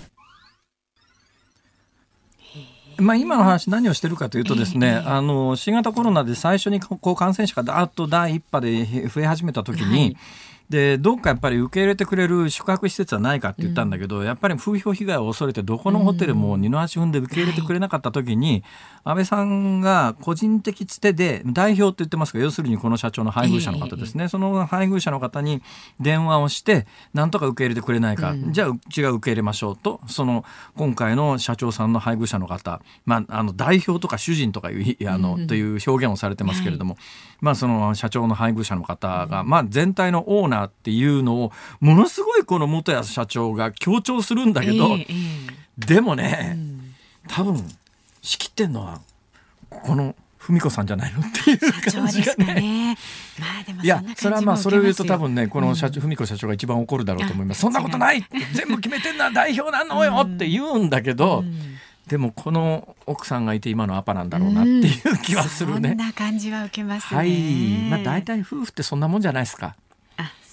[2.97, 10.17] まあ、今の話何をしてるかというとですね、あの新型コロナで最初にこう感染者がだーっと第一波で増え始めた時に、はい
[10.69, 18.63] でどっかやっぱり受け入れてくれる宿泊施設はないかって言ったんだけど、うん、やっぱり風評被害を恐れてどこのホテルも二の足踏んで受け入れてくれなかった時に、
[19.05, 25.61] うん、安倍さんが個人的つてで代表って言ってますが要するにこの社長の配偶者の方ですね、えー、その配偶者の方に
[25.99, 29.99] 電話をしてなんとか受け入れてくれないか、うん、じゃあうちが受け入れましょうと。
[30.07, 30.45] その
[30.75, 37.03] 今回の社長さんの配偶者の方、まあ、あの代表とか主人とかいうあの、という表現をされてますけれども、はい、
[37.41, 46.93] まあ、その社長の配偶者の方が、まあ、全体のオーナーっていうのをものすごいこの元谷社長が強調するんだけど、えーえー、でもね、うん、
[47.27, 47.63] 多分
[48.21, 49.01] 仕切ってんのは
[49.69, 52.97] この文子さんじゃないのっていう感じがね。
[53.39, 57.61] まあでもいやそれはまあそれを言うと多分ねこの社長、文子社長が一番怒るだろうと思います。
[57.61, 61.43] そんなことない全部決めてんのは代表なのよって言うんだけど。
[62.07, 65.89] でもこの奥さんがいて今のアパなんだろうなっていう気はするね。
[65.89, 67.29] そんな感じは受けますはい。
[67.89, 69.77] まあ大体夫婦ってそんなもんじゃないですか。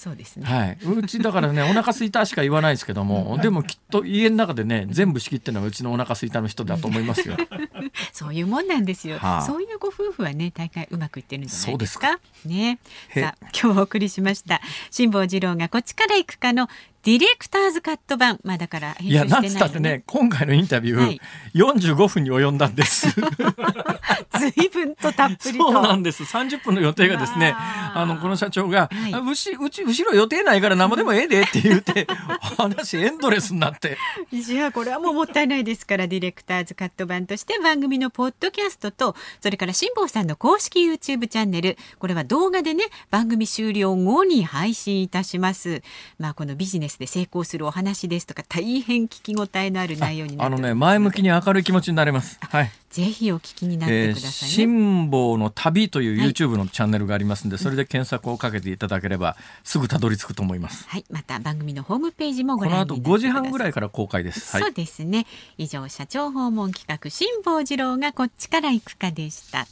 [0.01, 0.47] そうですね。
[0.47, 0.79] はい。
[0.83, 7.37] うちだからね、 お腹すいたしか言わないですけども、でもきっと家の中でね、全部仕切ってるのはうちのお腹すいたの人だと思いますよ。
[8.11, 9.19] そういうもんなんですよ。
[9.19, 12.13] はあ、そういうご夫婦はね、大会うまくいってるんじゃないですか。
[12.13, 12.79] すかね。
[13.15, 14.63] さあ、今日お送りしました。
[14.91, 16.71] 辛坊治郎がこっちから行くかの
[17.03, 21.21] ディレクターズカット版、まあだからいや、なんつったってね、 今回のインタビュー、はい、
[21.55, 23.09] 45分に及んだんです。
[24.39, 26.23] 随分とたっぷりそうなんです。
[26.25, 32.07] 30分の予定がですね、あの、この社長が、はい、うし、うち、後ろ予定ないから生でもええでって言って、
[32.59, 33.97] 話エンドレスになって。
[34.31, 45.83] いや、これはもうもったいないですから、ディレクターズカット版として番組のポッドキャストと、それから辛坊さんの公式 YouTube チャンネル、これは動画でね、番組終了後に配信いたします。
[46.19, 52.39] まあ、このビジネススで成功するお話ですとか大変聞き応えのある内容にあのね前向きに明るい気持ちになれます。
[52.41, 52.71] はい。
[52.91, 60.89] ぜひお聞きになってください、ね、辛抱の旅という YouTube のチャンネルがありますので、はい、それで検索をかけていただければすぐたどり着くと思います。
[60.89, 64.53] はい、また番組のホームページもご覧この後5時半ぐらいから公開です。
[64.53, 65.27] はい、そうですね。
[65.57, 69.67] 以上社長訪問企画辛抱治郎がこっちから行くかでした。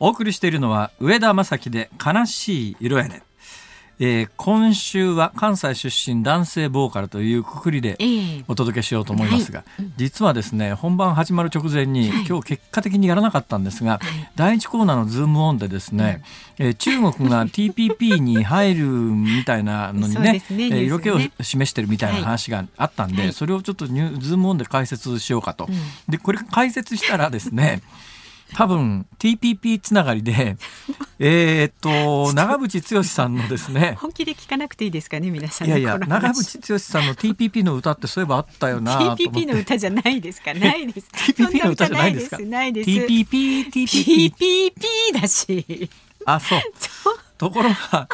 [0.00, 3.22] お送りしているのは上田正樹で悲しい色やね
[4.00, 7.98] えー、今週は関西出身男性ボーカルというくくりで
[8.46, 14.00] お届けしようと思いますが、はい、実はですね本番始まる直前に、はい、今日結果的にやらなかったんですが、はい、
[14.36, 16.22] 第一コーナーのズームオンでですね、
[16.58, 25.66] えー、中国が TPP に入るみたいなのにねね、えー、色気を示してるみたいな話があったんで、それをちょっとズームオンで解説しようかと。
[25.66, 25.74] うん、
[26.08, 27.82] でこれ解説したらですね
[28.54, 30.56] 多分 TPP つながりで
[31.18, 33.96] えっと長渕剛さんのですね。
[34.00, 40.54] 本気で聞かなくていいですかね皆さんいやいや長渕剛さんの TPP の歌ってそういえばあったよな TPP の歌じゃないですか。
[40.54, 42.38] ないです TPP の歌じゃないですか。
[42.38, 42.90] ないです。
[42.90, 45.90] TPP TPP TPP だし。
[46.24, 46.60] あそう。
[47.38, 48.08] ところが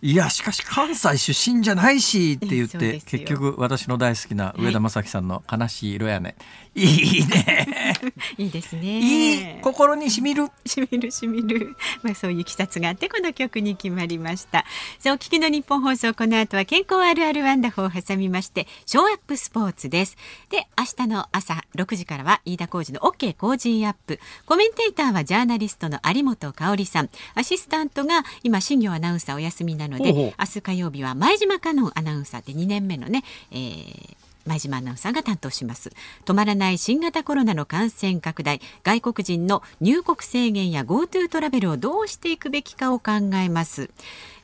[0.00, 6.36] いやしかし関西出身じゃないしって言って結局私の大好きな上田正樹さんの「悲しい色やね」
[6.78, 7.94] いいね。
[8.38, 9.00] いいですね。
[9.00, 10.48] いい心にしみる。
[10.64, 11.76] しみるしみる。
[12.02, 14.64] まあそういう季節があってこの曲に決まりました。
[14.98, 20.16] さあお聞きの日本放送この後は健康あるあるワンダフを挟みましてショーアップスポーツです。
[20.50, 24.20] で明日の朝6時からは飯田浩二の OK 工事アップ。
[24.46, 27.10] コメンテーターはジャーナリストの有本香里さん。
[27.34, 34.16] アシスタントが今新業アナウンサーお休みなので明日火曜日は前島香音アナウンサーで2年目のね、えー、
[34.48, 35.92] 前島アナウンサーが担当します。
[36.24, 38.60] 止まらない新型コロナの感染拡大。
[38.82, 43.90] 外国人の入国制限や GoTo トラベルをどうしていくべきかを考えます。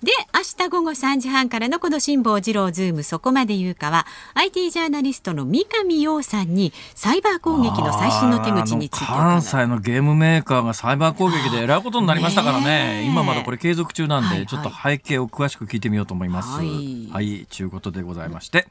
[0.05, 13.05] で明日午後3時半からのこの辛坊治郎ズームそこまで言うかは IT ジャーナリストの三上洋さんにサイバー攻撃の最新の手口について関西のゲームメーカーがサイバー攻撃でえらいことになりましたからね。
[13.07, 16.51] 今まだこれ継続中なんで、はいはい、ちょっと背景を詳しく聞いてみようと思います。
[16.59, 18.67] はい、はい、ということでございまして。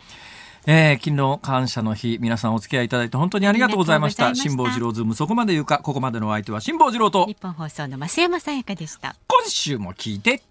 [0.66, 4.34] えー、昨日感謝の日皆さんお付き合いいただいて本当にありがとうございました。
[4.34, 9.16] 辛坊治郎ズームそこまで言うかここまでのお相手は辛坊治郎と日本放送の増山さやかでした。
[9.28, 10.42] 今週も聞いて